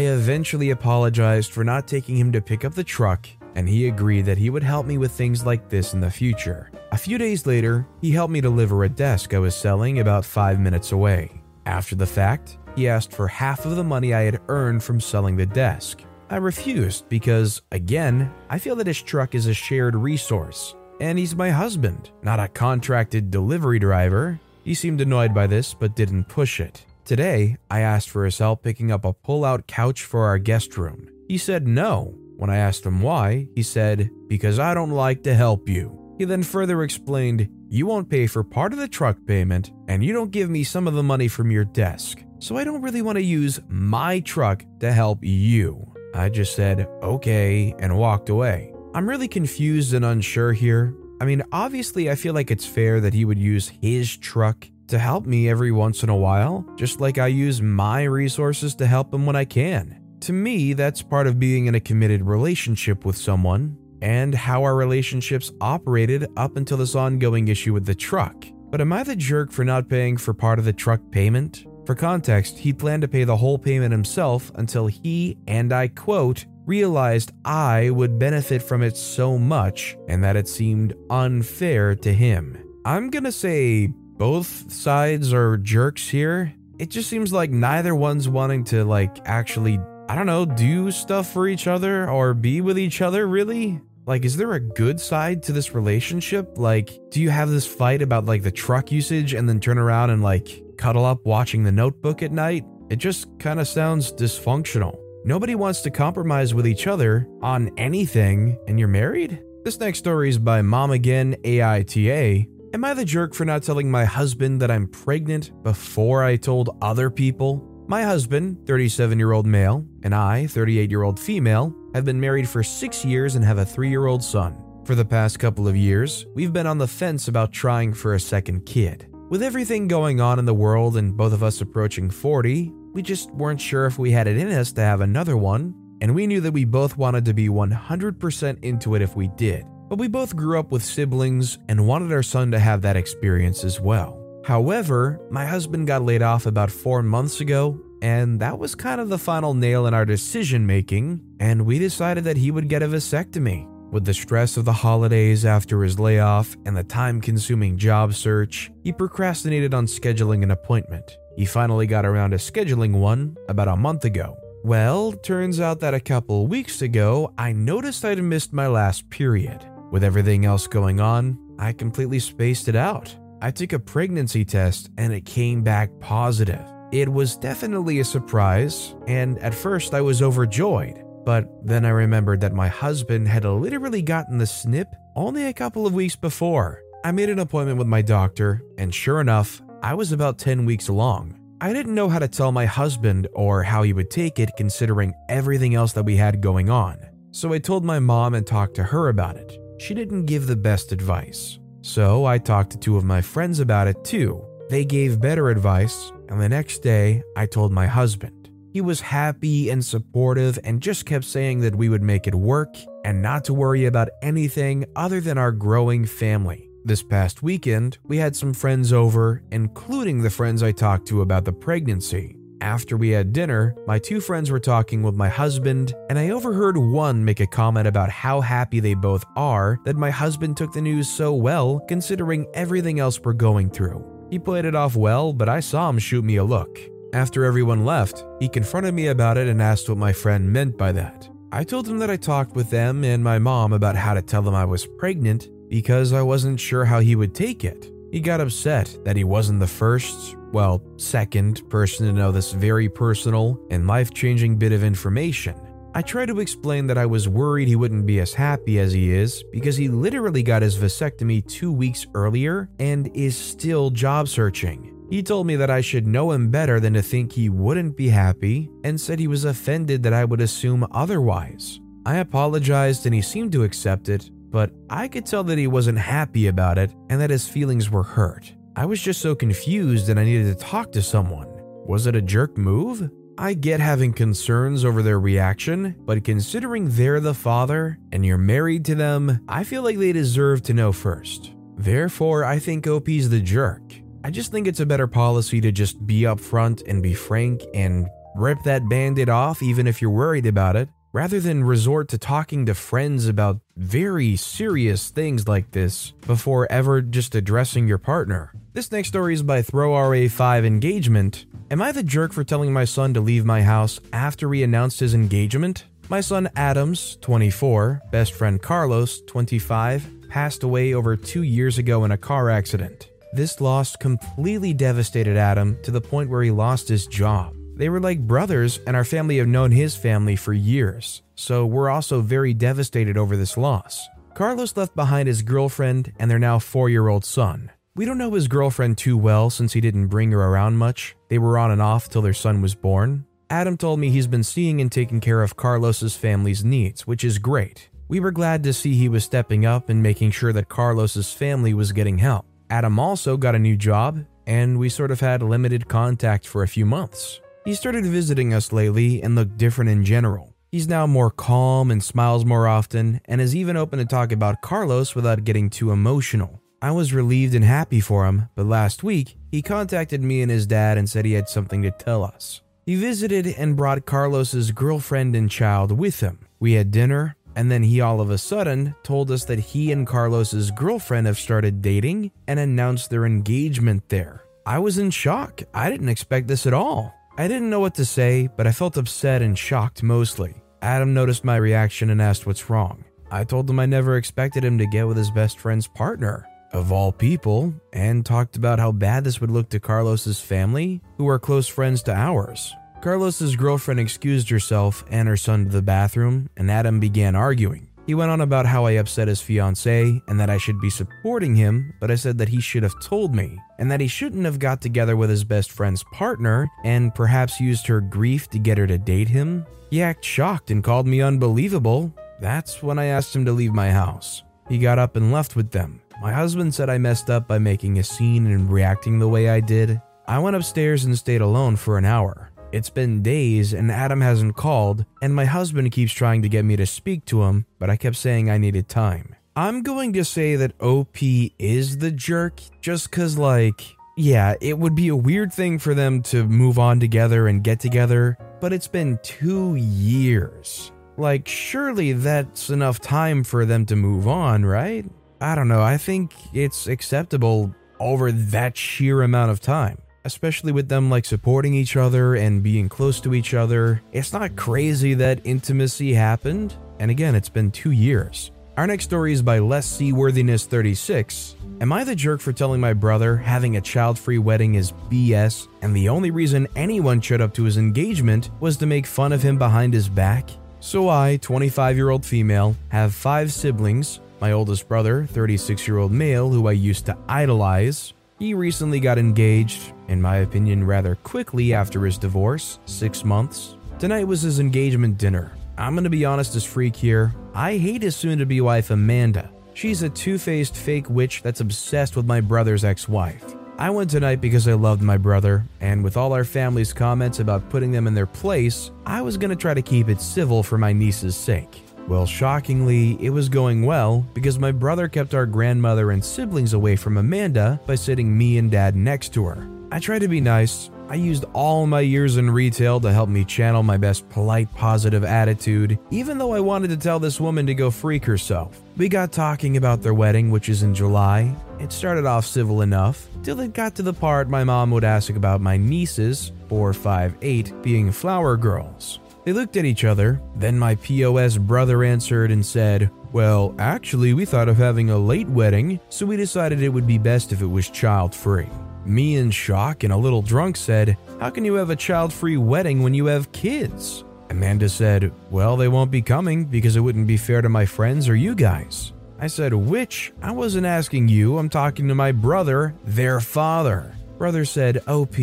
eventually 0.00 0.70
apologized 0.70 1.50
for 1.50 1.64
not 1.64 1.88
taking 1.88 2.16
him 2.16 2.30
to 2.32 2.40
pick 2.40 2.64
up 2.64 2.74
the 2.74 2.84
truck, 2.84 3.28
and 3.54 3.68
he 3.68 3.88
agreed 3.88 4.26
that 4.26 4.38
he 4.38 4.50
would 4.50 4.62
help 4.62 4.86
me 4.86 4.98
with 4.98 5.12
things 5.12 5.46
like 5.46 5.68
this 5.68 5.94
in 5.94 6.00
the 6.00 6.10
future. 6.10 6.70
A 6.92 6.98
few 6.98 7.18
days 7.18 7.46
later, 7.46 7.86
he 8.00 8.10
helped 8.10 8.32
me 8.32 8.40
deliver 8.40 8.84
a 8.84 8.88
desk 8.88 9.34
I 9.34 9.38
was 9.38 9.54
selling 9.54 10.00
about 10.00 10.24
five 10.24 10.60
minutes 10.60 10.92
away. 10.92 11.42
After 11.66 11.94
the 11.94 12.06
fact, 12.06 12.58
he 12.76 12.88
asked 12.88 13.12
for 13.12 13.28
half 13.28 13.64
of 13.64 13.76
the 13.76 13.84
money 13.84 14.14
I 14.14 14.22
had 14.22 14.40
earned 14.48 14.82
from 14.82 15.00
selling 15.00 15.36
the 15.36 15.46
desk. 15.46 16.02
I 16.30 16.36
refused 16.36 17.08
because, 17.08 17.62
again, 17.72 18.32
I 18.50 18.58
feel 18.58 18.76
that 18.76 18.86
his 18.86 19.02
truck 19.02 19.34
is 19.34 19.46
a 19.46 19.54
shared 19.54 19.94
resource, 19.94 20.74
and 21.00 21.18
he's 21.18 21.36
my 21.36 21.50
husband, 21.50 22.10
not 22.22 22.40
a 22.40 22.48
contracted 22.48 23.30
delivery 23.30 23.78
driver. 23.78 24.40
He 24.64 24.74
seemed 24.74 25.00
annoyed 25.00 25.34
by 25.34 25.46
this 25.46 25.74
but 25.74 25.94
didn't 25.94 26.24
push 26.24 26.60
it. 26.60 26.84
Today, 27.04 27.58
I 27.70 27.80
asked 27.80 28.08
for 28.08 28.24
his 28.24 28.38
help 28.38 28.62
picking 28.62 28.90
up 28.90 29.04
a 29.04 29.12
pull 29.12 29.44
out 29.44 29.66
couch 29.66 30.04
for 30.04 30.24
our 30.24 30.38
guest 30.38 30.78
room. 30.78 31.08
He 31.28 31.36
said 31.36 31.68
no. 31.68 32.14
When 32.36 32.50
I 32.50 32.56
asked 32.56 32.84
him 32.84 33.00
why, 33.00 33.48
he 33.54 33.62
said, 33.62 34.10
Because 34.28 34.58
I 34.58 34.74
don't 34.74 34.90
like 34.90 35.22
to 35.24 35.34
help 35.34 35.68
you. 35.68 36.16
He 36.18 36.24
then 36.24 36.42
further 36.42 36.82
explained, 36.82 37.48
You 37.68 37.86
won't 37.86 38.10
pay 38.10 38.26
for 38.26 38.44
part 38.44 38.72
of 38.72 38.78
the 38.78 38.88
truck 38.88 39.18
payment, 39.26 39.72
and 39.88 40.04
you 40.04 40.12
don't 40.12 40.30
give 40.30 40.50
me 40.50 40.64
some 40.64 40.86
of 40.86 40.94
the 40.94 41.02
money 41.02 41.28
from 41.28 41.50
your 41.50 41.64
desk, 41.64 42.22
so 42.38 42.56
I 42.56 42.64
don't 42.64 42.82
really 42.82 43.02
want 43.02 43.16
to 43.16 43.24
use 43.24 43.60
my 43.68 44.20
truck 44.20 44.64
to 44.80 44.92
help 44.92 45.18
you. 45.22 45.92
I 46.14 46.28
just 46.28 46.54
said, 46.54 46.86
Okay, 47.02 47.74
and 47.78 47.98
walked 47.98 48.28
away. 48.28 48.72
I'm 48.94 49.08
really 49.08 49.28
confused 49.28 49.94
and 49.94 50.04
unsure 50.04 50.52
here. 50.52 50.94
I 51.20 51.24
mean, 51.24 51.42
obviously, 51.52 52.10
I 52.10 52.14
feel 52.14 52.34
like 52.34 52.50
it's 52.50 52.66
fair 52.66 53.00
that 53.00 53.14
he 53.14 53.24
would 53.24 53.38
use 53.38 53.68
his 53.80 54.16
truck 54.16 54.68
to 54.88 54.98
help 54.98 55.26
me 55.26 55.48
every 55.48 55.72
once 55.72 56.02
in 56.02 56.08
a 56.10 56.16
while, 56.16 56.66
just 56.76 57.00
like 57.00 57.18
I 57.18 57.28
use 57.28 57.62
my 57.62 58.04
resources 58.04 58.74
to 58.76 58.86
help 58.86 59.12
him 59.12 59.26
when 59.26 59.36
I 59.36 59.44
can. 59.44 60.03
To 60.24 60.32
me, 60.32 60.72
that's 60.72 61.02
part 61.02 61.26
of 61.26 61.38
being 61.38 61.66
in 61.66 61.74
a 61.74 61.80
committed 61.80 62.22
relationship 62.22 63.04
with 63.04 63.14
someone, 63.14 63.76
and 64.00 64.34
how 64.34 64.62
our 64.62 64.74
relationships 64.74 65.52
operated 65.60 66.26
up 66.38 66.56
until 66.56 66.78
this 66.78 66.94
ongoing 66.94 67.48
issue 67.48 67.74
with 67.74 67.84
the 67.84 67.94
truck. 67.94 68.46
But 68.70 68.80
am 68.80 68.90
I 68.90 69.02
the 69.02 69.16
jerk 69.16 69.52
for 69.52 69.66
not 69.66 69.90
paying 69.90 70.16
for 70.16 70.32
part 70.32 70.58
of 70.58 70.64
the 70.64 70.72
truck 70.72 71.02
payment? 71.10 71.66
For 71.84 71.94
context, 71.94 72.56
he 72.56 72.72
planned 72.72 73.02
to 73.02 73.08
pay 73.08 73.24
the 73.24 73.36
whole 73.36 73.58
payment 73.58 73.92
himself 73.92 74.50
until 74.54 74.86
he, 74.86 75.36
and 75.46 75.74
I 75.74 75.88
quote, 75.88 76.46
realized 76.64 77.32
I 77.44 77.90
would 77.90 78.18
benefit 78.18 78.62
from 78.62 78.82
it 78.82 78.96
so 78.96 79.36
much 79.36 79.94
and 80.08 80.24
that 80.24 80.36
it 80.36 80.48
seemed 80.48 80.94
unfair 81.10 81.94
to 81.96 82.14
him. 82.14 82.56
I'm 82.86 83.10
gonna 83.10 83.30
say 83.30 83.88
both 83.88 84.72
sides 84.72 85.34
are 85.34 85.58
jerks 85.58 86.08
here. 86.08 86.54
It 86.78 86.88
just 86.88 87.10
seems 87.10 87.30
like 87.30 87.50
neither 87.50 87.94
one's 87.94 88.26
wanting 88.26 88.64
to, 88.64 88.86
like, 88.86 89.18
actually, 89.26 89.78
I 90.06 90.14
don't 90.14 90.26
know, 90.26 90.44
do 90.44 90.90
stuff 90.90 91.32
for 91.32 91.48
each 91.48 91.66
other 91.66 92.08
or 92.10 92.34
be 92.34 92.60
with 92.60 92.78
each 92.78 93.00
other, 93.00 93.26
really? 93.26 93.80
Like, 94.06 94.26
is 94.26 94.36
there 94.36 94.52
a 94.52 94.60
good 94.60 95.00
side 95.00 95.42
to 95.44 95.52
this 95.52 95.74
relationship? 95.74 96.58
Like, 96.58 96.98
do 97.10 97.22
you 97.22 97.30
have 97.30 97.48
this 97.48 97.66
fight 97.66 98.02
about, 98.02 98.26
like, 98.26 98.42
the 98.42 98.50
truck 98.50 98.92
usage 98.92 99.32
and 99.32 99.48
then 99.48 99.60
turn 99.60 99.78
around 99.78 100.10
and, 100.10 100.22
like, 100.22 100.62
cuddle 100.76 101.06
up 101.06 101.24
watching 101.24 101.64
the 101.64 101.72
notebook 101.72 102.22
at 102.22 102.32
night? 102.32 102.66
It 102.90 102.96
just 102.96 103.26
kind 103.38 103.58
of 103.58 103.66
sounds 103.66 104.12
dysfunctional. 104.12 104.98
Nobody 105.24 105.54
wants 105.54 105.80
to 105.82 105.90
compromise 105.90 106.52
with 106.52 106.66
each 106.66 106.86
other 106.86 107.26
on 107.40 107.70
anything, 107.78 108.58
and 108.68 108.78
you're 108.78 108.88
married? 108.88 109.42
This 109.64 109.80
next 109.80 110.00
story 110.00 110.28
is 110.28 110.36
by 110.36 110.60
Mom 110.60 110.90
Again 110.90 111.34
AITA. 111.44 112.46
Am 112.74 112.84
I 112.84 112.92
the 112.92 113.06
jerk 113.06 113.32
for 113.32 113.46
not 113.46 113.62
telling 113.62 113.90
my 113.90 114.04
husband 114.04 114.60
that 114.60 114.70
I'm 114.70 114.86
pregnant 114.86 115.62
before 115.62 116.22
I 116.22 116.36
told 116.36 116.76
other 116.82 117.08
people? 117.08 117.73
My 117.86 118.02
husband, 118.02 118.66
37 118.66 119.18
year 119.18 119.32
old 119.32 119.44
male, 119.44 119.84
and 120.02 120.14
I, 120.14 120.46
38 120.46 120.90
year 120.90 121.02
old 121.02 121.20
female, 121.20 121.76
have 121.92 122.06
been 122.06 122.18
married 122.18 122.48
for 122.48 122.62
six 122.62 123.04
years 123.04 123.34
and 123.34 123.44
have 123.44 123.58
a 123.58 123.64
three 123.64 123.90
year 123.90 124.06
old 124.06 124.24
son. 124.24 124.56
For 124.86 124.94
the 124.94 125.04
past 125.04 125.38
couple 125.38 125.68
of 125.68 125.76
years, 125.76 126.24
we've 126.34 126.52
been 126.52 126.66
on 126.66 126.78
the 126.78 126.88
fence 126.88 127.28
about 127.28 127.52
trying 127.52 127.92
for 127.92 128.14
a 128.14 128.20
second 128.20 128.64
kid. 128.64 129.06
With 129.28 129.42
everything 129.42 129.86
going 129.86 130.18
on 130.22 130.38
in 130.38 130.46
the 130.46 130.54
world 130.54 130.96
and 130.96 131.14
both 131.14 131.34
of 131.34 131.42
us 131.42 131.60
approaching 131.60 132.08
40, 132.08 132.72
we 132.94 133.02
just 133.02 133.30
weren't 133.32 133.60
sure 133.60 133.84
if 133.84 133.98
we 133.98 134.10
had 134.10 134.28
it 134.28 134.38
in 134.38 134.50
us 134.50 134.72
to 134.72 134.80
have 134.80 135.02
another 135.02 135.36
one, 135.36 135.74
and 136.00 136.14
we 136.14 136.26
knew 136.26 136.40
that 136.40 136.52
we 136.52 136.64
both 136.64 136.96
wanted 136.96 137.26
to 137.26 137.34
be 137.34 137.48
100% 137.48 138.64
into 138.64 138.94
it 138.94 139.02
if 139.02 139.14
we 139.14 139.28
did. 139.36 139.66
But 139.90 139.98
we 139.98 140.08
both 140.08 140.34
grew 140.34 140.58
up 140.58 140.72
with 140.72 140.82
siblings 140.82 141.58
and 141.68 141.86
wanted 141.86 142.12
our 142.12 142.22
son 142.22 142.50
to 142.52 142.58
have 142.58 142.80
that 142.82 142.96
experience 142.96 143.62
as 143.62 143.78
well. 143.78 144.23
However, 144.44 145.18
my 145.30 145.46
husband 145.46 145.86
got 145.86 146.02
laid 146.02 146.20
off 146.20 146.44
about 146.44 146.70
four 146.70 147.02
months 147.02 147.40
ago, 147.40 147.80
and 148.02 148.38
that 148.40 148.58
was 148.58 148.74
kind 148.74 149.00
of 149.00 149.08
the 149.08 149.16
final 149.16 149.54
nail 149.54 149.86
in 149.86 149.94
our 149.94 150.04
decision 150.04 150.66
making, 150.66 151.22
and 151.40 151.64
we 151.64 151.78
decided 151.78 152.24
that 152.24 152.36
he 152.36 152.50
would 152.50 152.68
get 152.68 152.82
a 152.82 152.86
vasectomy. 152.88 153.66
With 153.90 154.04
the 154.04 154.12
stress 154.12 154.58
of 154.58 154.66
the 154.66 154.72
holidays 154.72 155.46
after 155.46 155.82
his 155.82 155.98
layoff 155.98 156.56
and 156.66 156.76
the 156.76 156.84
time 156.84 157.22
consuming 157.22 157.78
job 157.78 158.12
search, 158.12 158.70
he 158.82 158.92
procrastinated 158.92 159.72
on 159.72 159.86
scheduling 159.86 160.42
an 160.42 160.50
appointment. 160.50 161.16
He 161.36 161.46
finally 161.46 161.86
got 161.86 162.04
around 162.04 162.32
to 162.32 162.36
scheduling 162.36 163.00
one 163.00 163.38
about 163.48 163.68
a 163.68 163.76
month 163.76 164.04
ago. 164.04 164.36
Well, 164.62 165.12
turns 165.12 165.58
out 165.58 165.80
that 165.80 165.94
a 165.94 166.00
couple 166.00 166.48
weeks 166.48 166.82
ago, 166.82 167.32
I 167.38 167.52
noticed 167.52 168.04
I'd 168.04 168.22
missed 168.22 168.52
my 168.52 168.66
last 168.66 169.08
period. 169.08 169.64
With 169.90 170.04
everything 170.04 170.44
else 170.44 170.66
going 170.66 171.00
on, 171.00 171.38
I 171.58 171.72
completely 171.72 172.18
spaced 172.18 172.68
it 172.68 172.76
out. 172.76 173.16
I 173.44 173.50
took 173.50 173.74
a 173.74 173.78
pregnancy 173.78 174.42
test 174.42 174.88
and 174.96 175.12
it 175.12 175.26
came 175.26 175.62
back 175.62 175.90
positive. 176.00 176.64
It 176.92 177.12
was 177.12 177.36
definitely 177.36 177.98
a 178.00 178.04
surprise, 178.04 178.94
and 179.06 179.38
at 179.40 179.54
first 179.54 179.92
I 179.92 180.00
was 180.00 180.22
overjoyed. 180.22 181.04
But 181.26 181.44
then 181.62 181.84
I 181.84 181.90
remembered 181.90 182.40
that 182.40 182.54
my 182.54 182.68
husband 182.68 183.28
had 183.28 183.44
literally 183.44 184.00
gotten 184.00 184.38
the 184.38 184.46
snip 184.46 184.88
only 185.14 185.44
a 185.44 185.52
couple 185.52 185.86
of 185.86 185.92
weeks 185.92 186.16
before. 186.16 186.80
I 187.04 187.12
made 187.12 187.28
an 187.28 187.38
appointment 187.38 187.76
with 187.76 187.86
my 187.86 188.00
doctor, 188.00 188.62
and 188.78 188.94
sure 188.94 189.20
enough, 189.20 189.60
I 189.82 189.92
was 189.92 190.10
about 190.10 190.38
10 190.38 190.64
weeks 190.64 190.88
along. 190.88 191.38
I 191.60 191.74
didn't 191.74 191.94
know 191.94 192.08
how 192.08 192.20
to 192.20 192.28
tell 192.28 192.50
my 192.50 192.64
husband 192.64 193.28
or 193.34 193.62
how 193.62 193.82
he 193.82 193.92
would 193.92 194.10
take 194.10 194.38
it 194.38 194.56
considering 194.56 195.12
everything 195.28 195.74
else 195.74 195.92
that 195.92 196.06
we 196.06 196.16
had 196.16 196.40
going 196.40 196.70
on. 196.70 196.96
So 197.32 197.52
I 197.52 197.58
told 197.58 197.84
my 197.84 197.98
mom 197.98 198.32
and 198.32 198.46
talked 198.46 198.76
to 198.76 198.84
her 198.84 199.10
about 199.10 199.36
it. 199.36 199.58
She 199.82 199.92
didn't 199.92 200.24
give 200.24 200.46
the 200.46 200.56
best 200.56 200.92
advice. 200.92 201.58
So 201.84 202.24
I 202.24 202.38
talked 202.38 202.70
to 202.70 202.78
two 202.78 202.96
of 202.96 203.04
my 203.04 203.20
friends 203.20 203.60
about 203.60 203.88
it 203.88 204.02
too. 204.04 204.42
They 204.70 204.86
gave 204.86 205.20
better 205.20 205.50
advice, 205.50 206.10
and 206.30 206.40
the 206.40 206.48
next 206.48 206.78
day 206.78 207.22
I 207.36 207.44
told 207.44 207.72
my 207.72 207.86
husband. 207.86 208.48
He 208.72 208.80
was 208.80 209.02
happy 209.02 209.68
and 209.68 209.84
supportive 209.84 210.58
and 210.64 210.80
just 210.80 211.04
kept 211.04 211.26
saying 211.26 211.60
that 211.60 211.76
we 211.76 211.90
would 211.90 212.02
make 212.02 212.26
it 212.26 212.34
work 212.34 212.74
and 213.04 213.20
not 213.20 213.44
to 213.44 213.54
worry 213.54 213.84
about 213.84 214.08
anything 214.22 214.86
other 214.96 215.20
than 215.20 215.36
our 215.36 215.52
growing 215.52 216.06
family. 216.06 216.70
This 216.86 217.02
past 217.02 217.42
weekend, 217.42 217.98
we 218.04 218.16
had 218.16 218.34
some 218.34 218.54
friends 218.54 218.90
over, 218.90 219.42
including 219.50 220.22
the 220.22 220.30
friends 220.30 220.62
I 220.62 220.72
talked 220.72 221.06
to 221.08 221.20
about 221.20 221.44
the 221.44 221.52
pregnancy. 221.52 222.38
After 222.64 222.96
we 222.96 223.10
had 223.10 223.34
dinner, 223.34 223.76
my 223.86 223.98
two 223.98 224.22
friends 224.22 224.50
were 224.50 224.58
talking 224.58 225.02
with 225.02 225.14
my 225.14 225.28
husband, 225.28 225.92
and 226.08 226.18
I 226.18 226.30
overheard 226.30 226.78
one 226.78 227.22
make 227.22 227.40
a 227.40 227.46
comment 227.46 227.86
about 227.86 228.08
how 228.08 228.40
happy 228.40 228.80
they 228.80 228.94
both 228.94 229.22
are 229.36 229.78
that 229.84 229.98
my 229.98 230.10
husband 230.10 230.56
took 230.56 230.72
the 230.72 230.80
news 230.80 231.06
so 231.06 231.34
well, 231.34 231.80
considering 231.88 232.46
everything 232.54 233.00
else 233.00 233.20
we're 233.20 233.34
going 233.34 233.68
through. 233.68 234.02
He 234.30 234.38
played 234.38 234.64
it 234.64 234.74
off 234.74 234.96
well, 234.96 235.34
but 235.34 235.46
I 235.46 235.60
saw 235.60 235.90
him 235.90 235.98
shoot 235.98 236.24
me 236.24 236.36
a 236.36 236.44
look. 236.44 236.80
After 237.12 237.44
everyone 237.44 237.84
left, 237.84 238.24
he 238.40 238.48
confronted 238.48 238.94
me 238.94 239.08
about 239.08 239.36
it 239.36 239.46
and 239.46 239.60
asked 239.60 239.90
what 239.90 239.98
my 239.98 240.14
friend 240.14 240.50
meant 240.50 240.78
by 240.78 240.90
that. 240.92 241.28
I 241.52 241.64
told 241.64 241.86
him 241.86 241.98
that 241.98 242.08
I 242.08 242.16
talked 242.16 242.56
with 242.56 242.70
them 242.70 243.04
and 243.04 243.22
my 243.22 243.38
mom 243.38 243.74
about 243.74 243.94
how 243.94 244.14
to 244.14 244.22
tell 244.22 244.40
them 244.40 244.54
I 244.54 244.64
was 244.64 244.86
pregnant 244.86 245.50
because 245.68 246.14
I 246.14 246.22
wasn't 246.22 246.58
sure 246.58 246.86
how 246.86 247.00
he 247.00 247.14
would 247.14 247.34
take 247.34 247.62
it. 247.62 247.92
He 248.10 248.20
got 248.20 248.40
upset 248.40 248.96
that 249.04 249.16
he 249.16 249.24
wasn't 249.24 249.60
the 249.60 249.66
first, 249.66 250.36
well, 250.54 250.80
second 250.96 251.68
person 251.68 252.06
to 252.06 252.12
know 252.12 252.30
this 252.30 252.52
very 252.52 252.88
personal 252.88 253.60
and 253.70 253.88
life 253.88 254.14
changing 254.14 254.56
bit 254.56 254.72
of 254.72 254.84
information. 254.84 255.60
I 255.96 256.02
tried 256.02 256.26
to 256.26 256.40
explain 256.40 256.86
that 256.86 256.96
I 256.96 257.06
was 257.06 257.28
worried 257.28 257.68
he 257.68 257.76
wouldn't 257.76 258.06
be 258.06 258.20
as 258.20 258.32
happy 258.32 258.78
as 258.78 258.92
he 258.92 259.12
is 259.12 259.44
because 259.52 259.76
he 259.76 259.88
literally 259.88 260.42
got 260.42 260.62
his 260.62 260.78
vasectomy 260.78 261.46
two 261.46 261.72
weeks 261.72 262.06
earlier 262.14 262.70
and 262.78 263.10
is 263.14 263.36
still 263.36 263.90
job 263.90 264.28
searching. 264.28 264.92
He 265.10 265.22
told 265.22 265.46
me 265.46 265.56
that 265.56 265.70
I 265.70 265.80
should 265.80 266.06
know 266.06 266.32
him 266.32 266.50
better 266.50 266.80
than 266.80 266.94
to 266.94 267.02
think 267.02 267.32
he 267.32 267.48
wouldn't 267.48 267.96
be 267.96 268.08
happy 268.08 268.70
and 268.84 269.00
said 269.00 269.18
he 269.18 269.28
was 269.28 269.44
offended 269.44 270.02
that 270.04 270.12
I 270.12 270.24
would 270.24 270.40
assume 270.40 270.86
otherwise. 270.92 271.80
I 272.06 272.16
apologized 272.16 273.06
and 273.06 273.14
he 273.14 273.22
seemed 273.22 273.52
to 273.52 273.64
accept 273.64 274.08
it, 274.08 274.30
but 274.50 274.70
I 274.88 275.08
could 275.08 275.26
tell 275.26 275.44
that 275.44 275.58
he 275.58 275.66
wasn't 275.66 275.98
happy 275.98 276.46
about 276.46 276.78
it 276.78 276.92
and 277.10 277.20
that 277.20 277.30
his 277.30 277.48
feelings 277.48 277.90
were 277.90 278.04
hurt. 278.04 278.52
I 278.76 278.86
was 278.86 279.00
just 279.00 279.20
so 279.20 279.36
confused 279.36 280.08
and 280.08 280.18
I 280.18 280.24
needed 280.24 280.46
to 280.46 280.64
talk 280.64 280.90
to 280.92 281.02
someone. 281.02 281.46
Was 281.86 282.08
it 282.08 282.16
a 282.16 282.22
jerk 282.22 282.58
move? 282.58 283.08
I 283.38 283.54
get 283.54 283.78
having 283.78 284.12
concerns 284.12 284.84
over 284.84 285.00
their 285.00 285.20
reaction, 285.20 285.94
but 286.00 286.24
considering 286.24 286.88
they're 286.88 287.20
the 287.20 287.34
father 287.34 287.98
and 288.10 288.26
you're 288.26 288.36
married 288.36 288.84
to 288.86 288.96
them, 288.96 289.44
I 289.46 289.62
feel 289.62 289.82
like 289.82 289.98
they 289.98 290.12
deserve 290.12 290.62
to 290.62 290.74
know 290.74 290.90
first. 290.90 291.52
Therefore, 291.76 292.44
I 292.44 292.58
think 292.58 292.88
OP's 292.88 293.28
the 293.28 293.40
jerk. 293.40 293.82
I 294.24 294.32
just 294.32 294.50
think 294.50 294.66
it's 294.66 294.80
a 294.80 294.86
better 294.86 295.06
policy 295.06 295.60
to 295.60 295.70
just 295.70 296.04
be 296.04 296.22
upfront 296.22 296.82
and 296.88 297.00
be 297.00 297.14
frank 297.14 297.62
and 297.74 298.08
rip 298.34 298.60
that 298.64 298.88
bandit 298.88 299.28
off 299.28 299.62
even 299.62 299.86
if 299.86 300.02
you're 300.02 300.10
worried 300.10 300.46
about 300.46 300.74
it, 300.74 300.88
rather 301.12 301.38
than 301.38 301.62
resort 301.62 302.08
to 302.08 302.18
talking 302.18 302.66
to 302.66 302.74
friends 302.74 303.28
about 303.28 303.60
very 303.76 304.34
serious 304.34 305.10
things 305.10 305.46
like 305.46 305.70
this 305.70 306.10
before 306.26 306.66
ever 306.72 307.00
just 307.00 307.36
addressing 307.36 307.86
your 307.86 307.98
partner. 307.98 308.52
This 308.74 308.90
next 308.90 309.06
story 309.06 309.34
is 309.34 309.42
by 309.44 309.62
ThrowRA5 309.62 310.66
Engagement. 310.66 311.46
Am 311.70 311.80
I 311.80 311.92
the 311.92 312.02
jerk 312.02 312.32
for 312.32 312.42
telling 312.42 312.72
my 312.72 312.84
son 312.84 313.14
to 313.14 313.20
leave 313.20 313.44
my 313.44 313.62
house 313.62 314.00
after 314.12 314.52
he 314.52 314.64
announced 314.64 314.98
his 314.98 315.14
engagement? 315.14 315.84
My 316.08 316.20
son 316.20 316.50
Adams, 316.56 317.16
24, 317.20 318.02
best 318.10 318.32
friend 318.32 318.60
Carlos, 318.60 319.20
25, 319.28 320.28
passed 320.28 320.64
away 320.64 320.92
over 320.92 321.14
two 321.14 321.44
years 321.44 321.78
ago 321.78 322.04
in 322.04 322.10
a 322.10 322.18
car 322.18 322.50
accident. 322.50 323.10
This 323.32 323.60
loss 323.60 323.94
completely 323.94 324.72
devastated 324.72 325.36
Adam 325.36 325.80
to 325.84 325.92
the 325.92 326.00
point 326.00 326.28
where 326.28 326.42
he 326.42 326.50
lost 326.50 326.88
his 326.88 327.06
job. 327.06 327.54
They 327.76 327.88
were 327.88 328.00
like 328.00 328.26
brothers, 328.26 328.80
and 328.88 328.96
our 328.96 329.04
family 329.04 329.38
have 329.38 329.46
known 329.46 329.70
his 329.70 329.94
family 329.94 330.34
for 330.34 330.52
years, 330.52 331.22
so 331.36 331.64
we're 331.64 331.90
also 331.90 332.22
very 332.22 332.52
devastated 332.52 333.16
over 333.16 333.36
this 333.36 333.56
loss. 333.56 334.04
Carlos 334.34 334.76
left 334.76 334.96
behind 334.96 335.28
his 335.28 335.42
girlfriend 335.42 336.12
and 336.18 336.28
their 336.28 336.40
now 336.40 336.58
four 336.58 336.90
year 336.90 337.06
old 337.06 337.24
son. 337.24 337.70
We 337.96 338.06
don't 338.06 338.18
know 338.18 338.32
his 338.32 338.48
girlfriend 338.48 338.98
too 338.98 339.16
well 339.16 339.50
since 339.50 339.72
he 339.72 339.80
didn't 339.80 340.08
bring 340.08 340.32
her 340.32 340.42
around 340.42 340.78
much. 340.78 341.14
They 341.28 341.38
were 341.38 341.56
on 341.56 341.70
and 341.70 341.80
off 341.80 342.08
till 342.08 342.22
their 342.22 342.32
son 342.32 342.60
was 342.60 342.74
born. 342.74 343.24
Adam 343.50 343.76
told 343.76 344.00
me 344.00 344.10
he's 344.10 344.26
been 344.26 344.42
seeing 344.42 344.80
and 344.80 344.90
taking 344.90 345.20
care 345.20 345.44
of 345.44 345.54
Carlos's 345.54 346.16
family's 346.16 346.64
needs, 346.64 347.06
which 347.06 347.22
is 347.22 347.38
great. 347.38 347.88
We 348.08 348.18
were 348.18 348.32
glad 348.32 348.64
to 348.64 348.72
see 348.72 348.94
he 348.94 349.08
was 349.08 349.22
stepping 349.22 349.64
up 349.64 349.90
and 349.90 350.02
making 350.02 350.32
sure 350.32 350.52
that 350.52 350.68
Carlos's 350.68 351.32
family 351.32 351.72
was 351.72 351.92
getting 351.92 352.18
help. 352.18 352.46
Adam 352.68 352.98
also 352.98 353.36
got 353.36 353.54
a 353.54 353.60
new 353.60 353.76
job, 353.76 354.24
and 354.44 354.76
we 354.76 354.88
sort 354.88 355.12
of 355.12 355.20
had 355.20 355.40
limited 355.40 355.86
contact 355.86 356.48
for 356.48 356.64
a 356.64 356.68
few 356.68 356.84
months. 356.84 357.40
He 357.64 357.74
started 357.74 358.04
visiting 358.04 358.52
us 358.52 358.72
lately 358.72 359.22
and 359.22 359.36
looked 359.36 359.56
different 359.56 359.90
in 359.90 360.04
general. 360.04 360.52
He's 360.72 360.88
now 360.88 361.06
more 361.06 361.30
calm 361.30 361.92
and 361.92 362.02
smiles 362.02 362.44
more 362.44 362.66
often, 362.66 363.20
and 363.26 363.40
is 363.40 363.54
even 363.54 363.76
open 363.76 364.00
to 364.00 364.04
talk 364.04 364.32
about 364.32 364.62
Carlos 364.62 365.14
without 365.14 365.44
getting 365.44 365.70
too 365.70 365.92
emotional. 365.92 366.60
I 366.84 366.90
was 366.90 367.14
relieved 367.14 367.54
and 367.54 367.64
happy 367.64 367.98
for 368.00 368.26
him, 368.26 368.50
but 368.54 368.66
last 368.66 369.02
week, 369.02 369.38
he 369.50 369.62
contacted 369.62 370.22
me 370.22 370.42
and 370.42 370.50
his 370.50 370.66
dad 370.66 370.98
and 370.98 371.08
said 371.08 371.24
he 371.24 371.32
had 371.32 371.48
something 371.48 371.80
to 371.80 371.90
tell 371.90 372.22
us. 372.22 372.60
He 372.84 372.94
visited 372.94 373.46
and 373.46 373.74
brought 373.74 374.04
Carlos's 374.04 374.70
girlfriend 374.70 375.34
and 375.34 375.50
child 375.50 375.92
with 375.92 376.20
him. 376.20 376.40
We 376.60 376.74
had 376.74 376.90
dinner, 376.90 377.36
and 377.56 377.70
then 377.70 377.84
he 377.84 378.02
all 378.02 378.20
of 378.20 378.28
a 378.28 378.36
sudden 378.36 378.94
told 379.02 379.30
us 379.30 379.46
that 379.46 379.60
he 379.60 379.92
and 379.92 380.06
Carlos's 380.06 380.70
girlfriend 380.72 381.26
have 381.26 381.38
started 381.38 381.80
dating 381.80 382.32
and 382.46 382.60
announced 382.60 383.08
their 383.08 383.24
engagement 383.24 384.10
there. 384.10 384.44
I 384.66 384.78
was 384.78 384.98
in 384.98 385.10
shock. 385.10 385.62
I 385.72 385.88
didn't 385.88 386.10
expect 386.10 386.48
this 386.48 386.66
at 386.66 386.74
all. 386.74 387.14
I 387.38 387.48
didn't 387.48 387.70
know 387.70 387.80
what 387.80 387.94
to 387.94 388.04
say, 388.04 388.50
but 388.58 388.66
I 388.66 388.72
felt 388.72 388.98
upset 388.98 389.40
and 389.40 389.58
shocked 389.58 390.02
mostly. 390.02 390.62
Adam 390.82 391.14
noticed 391.14 391.44
my 391.44 391.56
reaction 391.56 392.10
and 392.10 392.20
asked 392.20 392.46
what's 392.46 392.68
wrong. 392.68 393.04
I 393.30 393.44
told 393.44 393.70
him 393.70 393.80
I 393.80 393.86
never 393.86 394.18
expected 394.18 394.62
him 394.62 394.76
to 394.76 394.86
get 394.86 395.08
with 395.08 395.16
his 395.16 395.30
best 395.30 395.58
friend's 395.58 395.88
partner 395.88 396.46
of 396.74 396.92
all 396.92 397.12
people, 397.12 397.72
and 397.92 398.26
talked 398.26 398.56
about 398.56 398.78
how 398.78 398.92
bad 398.92 399.24
this 399.24 399.40
would 399.40 399.50
look 399.50 399.70
to 399.70 399.80
Carlos's 399.80 400.40
family, 400.40 401.00
who 401.16 401.26
are 401.28 401.38
close 401.38 401.66
friends 401.66 402.02
to 402.02 402.14
ours. 402.14 402.74
Carlos's 403.00 403.56
girlfriend 403.56 404.00
excused 404.00 404.50
herself 404.50 405.04
and 405.10 405.28
her 405.28 405.36
son 405.36 405.64
to 405.64 405.70
the 405.70 405.82
bathroom, 405.82 406.50
and 406.56 406.70
Adam 406.70 407.00
began 407.00 407.36
arguing. 407.36 407.88
He 408.06 408.14
went 408.14 408.30
on 408.30 408.42
about 408.42 408.66
how 408.66 408.84
I 408.84 408.92
upset 408.92 409.28
his 409.28 409.40
fiance 409.40 410.20
and 410.28 410.38
that 410.38 410.50
I 410.50 410.58
should 410.58 410.78
be 410.78 410.90
supporting 410.90 411.56
him, 411.56 411.94
but 412.00 412.10
I 412.10 412.16
said 412.16 412.36
that 412.38 412.50
he 412.50 412.60
should 412.60 412.82
have 412.82 413.00
told 413.00 413.34
me 413.34 413.58
and 413.78 413.90
that 413.90 414.00
he 414.00 414.08
shouldn't 414.08 414.44
have 414.44 414.58
got 414.58 414.82
together 414.82 415.16
with 415.16 415.30
his 415.30 415.42
best 415.42 415.72
friend's 415.72 416.04
partner 416.12 416.68
and 416.84 417.14
perhaps 417.14 417.60
used 417.60 417.86
her 417.86 418.02
grief 418.02 418.48
to 418.50 418.58
get 418.58 418.76
her 418.76 418.86
to 418.86 418.98
date 418.98 419.28
him. 419.28 419.64
He 419.90 420.02
acted 420.02 420.24
shocked 420.24 420.70
and 420.70 420.84
called 420.84 421.06
me 421.06 421.22
unbelievable. 421.22 422.12
That's 422.40 422.82
when 422.82 422.98
I 422.98 423.06
asked 423.06 423.34
him 423.34 423.46
to 423.46 423.52
leave 423.52 423.72
my 423.72 423.90
house. 423.90 424.42
He 424.68 424.76
got 424.76 424.98
up 424.98 425.16
and 425.16 425.32
left 425.32 425.56
with 425.56 425.70
them. 425.70 426.02
My 426.20 426.32
husband 426.32 426.74
said 426.74 426.88
I 426.88 426.98
messed 426.98 427.28
up 427.28 427.48
by 427.48 427.58
making 427.58 427.98
a 427.98 428.04
scene 428.04 428.46
and 428.46 428.70
reacting 428.70 429.18
the 429.18 429.28
way 429.28 429.48
I 429.48 429.60
did. 429.60 430.00
I 430.26 430.38
went 430.38 430.56
upstairs 430.56 431.04
and 431.04 431.18
stayed 431.18 431.40
alone 431.40 431.76
for 431.76 431.98
an 431.98 432.04
hour. 432.04 432.50
It's 432.72 432.90
been 432.90 433.22
days 433.22 433.72
and 433.72 433.90
Adam 433.90 434.20
hasn't 434.20 434.56
called, 434.56 435.04
and 435.22 435.34
my 435.34 435.44
husband 435.44 435.92
keeps 435.92 436.12
trying 436.12 436.42
to 436.42 436.48
get 436.48 436.64
me 436.64 436.76
to 436.76 436.86
speak 436.86 437.24
to 437.26 437.42
him, 437.42 437.66
but 437.78 437.90
I 437.90 437.96
kept 437.96 438.16
saying 438.16 438.50
I 438.50 438.58
needed 438.58 438.88
time. 438.88 439.34
I'm 439.56 439.82
going 439.82 440.12
to 440.14 440.24
say 440.24 440.56
that 440.56 440.80
OP 440.80 441.16
is 441.20 441.98
the 441.98 442.10
jerk 442.10 442.60
just 442.80 443.12
cuz, 443.12 443.38
like, 443.38 443.84
yeah, 444.16 444.54
it 444.60 444.78
would 444.78 444.94
be 444.94 445.08
a 445.08 445.16
weird 445.16 445.52
thing 445.52 445.78
for 445.78 445.94
them 445.94 446.22
to 446.22 446.44
move 446.44 446.78
on 446.78 447.00
together 447.00 447.48
and 447.48 447.62
get 447.62 447.80
together, 447.80 448.38
but 448.60 448.72
it's 448.72 448.88
been 448.88 449.18
two 449.22 449.74
years. 449.76 450.90
Like, 451.16 451.46
surely 451.46 452.12
that's 452.12 452.70
enough 452.70 452.98
time 452.98 453.44
for 453.44 453.64
them 453.64 453.86
to 453.86 453.96
move 453.96 454.26
on, 454.26 454.64
right? 454.64 455.04
I 455.44 455.54
don't 455.54 455.68
know. 455.68 455.82
I 455.82 455.98
think 455.98 456.32
it's 456.54 456.86
acceptable 456.86 457.74
over 458.00 458.32
that 458.32 458.78
sheer 458.78 459.20
amount 459.20 459.50
of 459.50 459.60
time, 459.60 459.98
especially 460.24 460.72
with 460.72 460.88
them 460.88 461.10
like 461.10 461.26
supporting 461.26 461.74
each 461.74 461.98
other 461.98 462.34
and 462.34 462.62
being 462.62 462.88
close 462.88 463.20
to 463.20 463.34
each 463.34 463.52
other. 463.52 464.00
It's 464.10 464.32
not 464.32 464.56
crazy 464.56 465.12
that 465.12 465.42
intimacy 465.44 466.14
happened. 466.14 466.74
And 466.98 467.10
again, 467.10 467.34
it's 467.34 467.50
been 467.50 467.70
two 467.70 467.90
years. 467.90 468.52
Our 468.78 468.86
next 468.86 469.04
story 469.04 469.34
is 469.34 469.42
by 469.42 469.58
Less 469.58 469.84
Seaworthiness 469.84 470.64
36. 470.64 471.56
Am 471.82 471.92
I 471.92 472.04
the 472.04 472.16
jerk 472.16 472.40
for 472.40 472.54
telling 472.54 472.80
my 472.80 472.94
brother 472.94 473.36
having 473.36 473.76
a 473.76 473.82
child 473.82 474.18
free 474.18 474.38
wedding 474.38 474.76
is 474.76 474.92
BS 475.10 475.68
and 475.82 475.94
the 475.94 476.08
only 476.08 476.30
reason 476.30 476.66
anyone 476.74 477.20
showed 477.20 477.42
up 477.42 477.52
to 477.52 477.64
his 477.64 477.76
engagement 477.76 478.48
was 478.60 478.78
to 478.78 478.86
make 478.86 479.04
fun 479.04 479.30
of 479.30 479.42
him 479.42 479.58
behind 479.58 479.92
his 479.92 480.08
back? 480.08 480.48
So 480.80 481.10
I, 481.10 481.36
25 481.42 481.96
year 481.96 482.08
old 482.08 482.24
female, 482.24 482.76
have 482.88 483.14
five 483.14 483.52
siblings, 483.52 484.20
my 484.44 484.52
oldest 484.52 484.86
brother, 484.88 485.24
36 485.24 485.88
year 485.88 485.96
old 485.96 486.12
male 486.12 486.50
who 486.50 486.68
I 486.68 486.72
used 486.72 487.06
to 487.06 487.16
idolize, 487.26 488.12
he 488.38 488.52
recently 488.52 489.00
got 489.00 489.16
engaged, 489.16 489.94
in 490.08 490.20
my 490.20 490.36
opinion, 490.36 490.84
rather 490.84 491.14
quickly 491.14 491.72
after 491.72 492.04
his 492.04 492.18
divorce, 492.18 492.78
six 492.84 493.24
months. 493.24 493.78
Tonight 493.98 494.24
was 494.24 494.42
his 494.42 494.60
engagement 494.60 495.16
dinner. 495.16 495.52
I'm 495.78 495.94
gonna 495.94 496.10
be 496.10 496.26
honest 496.26 496.54
as 496.56 496.62
freak 496.62 496.94
here. 496.94 497.34
I 497.54 497.78
hate 497.78 498.02
his 498.02 498.16
soon 498.16 498.38
to 498.38 498.44
be 498.44 498.60
wife, 498.60 498.90
Amanda. 498.90 499.48
She's 499.72 500.02
a 500.02 500.10
two 500.10 500.36
faced 500.36 500.76
fake 500.76 501.08
witch 501.08 501.40
that's 501.40 501.62
obsessed 501.62 502.14
with 502.14 502.26
my 502.26 502.42
brother's 502.42 502.84
ex 502.84 503.08
wife. 503.08 503.56
I 503.78 503.88
went 503.88 504.10
tonight 504.10 504.42
because 504.42 504.68
I 504.68 504.74
loved 504.74 505.00
my 505.00 505.16
brother, 505.16 505.64
and 505.80 506.04
with 506.04 506.18
all 506.18 506.34
our 506.34 506.44
family's 506.44 506.92
comments 506.92 507.40
about 507.40 507.70
putting 507.70 507.92
them 507.92 508.06
in 508.06 508.12
their 508.12 508.26
place, 508.26 508.90
I 509.06 509.22
was 509.22 509.38
gonna 509.38 509.56
try 509.56 509.72
to 509.72 509.80
keep 509.80 510.10
it 510.10 510.20
civil 510.20 510.62
for 510.62 510.76
my 510.76 510.92
niece's 510.92 511.34
sake. 511.34 511.83
Well, 512.06 512.26
shockingly, 512.26 513.16
it 513.18 513.30
was 513.30 513.48
going 513.48 513.82
well 513.82 514.26
because 514.34 514.58
my 514.58 514.72
brother 514.72 515.08
kept 515.08 515.32
our 515.32 515.46
grandmother 515.46 516.10
and 516.10 516.22
siblings 516.22 516.74
away 516.74 516.96
from 516.96 517.16
Amanda 517.16 517.80
by 517.86 517.94
sitting 517.94 518.36
me 518.36 518.58
and 518.58 518.70
dad 518.70 518.94
next 518.94 519.32
to 519.34 519.46
her. 519.46 519.66
I 519.90 520.00
tried 520.00 520.18
to 520.18 520.28
be 520.28 520.40
nice. 520.40 520.90
I 521.08 521.14
used 521.14 521.46
all 521.54 521.86
my 521.86 522.00
years 522.00 522.36
in 522.36 522.50
retail 522.50 523.00
to 523.00 523.12
help 523.12 523.30
me 523.30 523.44
channel 523.44 523.82
my 523.82 523.96
best 523.96 524.28
polite, 524.28 524.72
positive 524.74 525.24
attitude, 525.24 525.98
even 526.10 526.36
though 526.36 526.52
I 526.52 526.60
wanted 526.60 526.88
to 526.90 526.96
tell 526.98 527.18
this 527.18 527.40
woman 527.40 527.66
to 527.66 527.74
go 527.74 527.90
freak 527.90 528.24
herself. 528.26 528.80
We 528.98 529.08
got 529.08 529.32
talking 529.32 529.78
about 529.78 530.02
their 530.02 530.14
wedding, 530.14 530.50
which 530.50 530.68
is 530.68 530.82
in 530.82 530.94
July. 530.94 531.54
It 531.78 531.92
started 531.92 532.26
off 532.26 532.44
civil 532.44 532.82
enough, 532.82 533.28
till 533.42 533.60
it 533.60 533.72
got 533.72 533.94
to 533.96 534.02
the 534.02 534.14
part 534.14 534.48
my 534.48 534.64
mom 534.64 534.90
would 534.90 535.04
ask 535.04 535.34
about 535.34 535.60
my 535.60 535.76
nieces, 535.76 536.52
4, 536.68 536.92
5, 536.92 537.36
8, 537.40 537.82
being 537.82 538.10
flower 538.10 538.56
girls. 538.56 539.20
They 539.44 539.52
looked 539.52 539.76
at 539.76 539.84
each 539.84 540.04
other, 540.04 540.40
then 540.56 540.78
my 540.78 540.94
POS 540.96 541.58
brother 541.58 542.02
answered 542.02 542.50
and 542.50 542.64
said, 542.64 543.10
Well, 543.32 543.74
actually, 543.78 544.32
we 544.32 544.46
thought 544.46 544.70
of 544.70 544.78
having 544.78 545.10
a 545.10 545.18
late 545.18 545.48
wedding, 545.48 546.00
so 546.08 546.24
we 546.24 546.36
decided 546.36 546.82
it 546.82 546.88
would 546.88 547.06
be 547.06 547.18
best 547.18 547.52
if 547.52 547.60
it 547.60 547.66
was 547.66 547.90
child 547.90 548.34
free. 548.34 548.68
Me 549.04 549.36
in 549.36 549.50
shock 549.50 550.02
and 550.02 550.12
a 550.14 550.16
little 550.16 550.40
drunk 550.40 550.76
said, 550.76 551.18
How 551.40 551.50
can 551.50 551.64
you 551.64 551.74
have 551.74 551.90
a 551.90 551.96
child 551.96 552.32
free 552.32 552.56
wedding 552.56 553.02
when 553.02 553.12
you 553.12 553.26
have 553.26 553.52
kids? 553.52 554.24
Amanda 554.48 554.88
said, 554.88 555.30
Well, 555.50 555.76
they 555.76 555.88
won't 555.88 556.10
be 556.10 556.22
coming 556.22 556.64
because 556.64 556.96
it 556.96 557.00
wouldn't 557.00 557.26
be 557.26 557.36
fair 557.36 557.60
to 557.60 557.68
my 557.68 557.84
friends 557.84 558.30
or 558.30 558.36
you 558.36 558.54
guys. 558.54 559.12
I 559.38 559.48
said, 559.48 559.74
Which? 559.74 560.32
I 560.40 560.52
wasn't 560.52 560.86
asking 560.86 561.28
you, 561.28 561.58
I'm 561.58 561.68
talking 561.68 562.08
to 562.08 562.14
my 562.14 562.32
brother, 562.32 562.94
their 563.04 563.40
father. 563.40 564.14
Brother 564.38 564.64
said, 564.64 565.02
oh, 565.06 565.22
OP, 565.22 565.34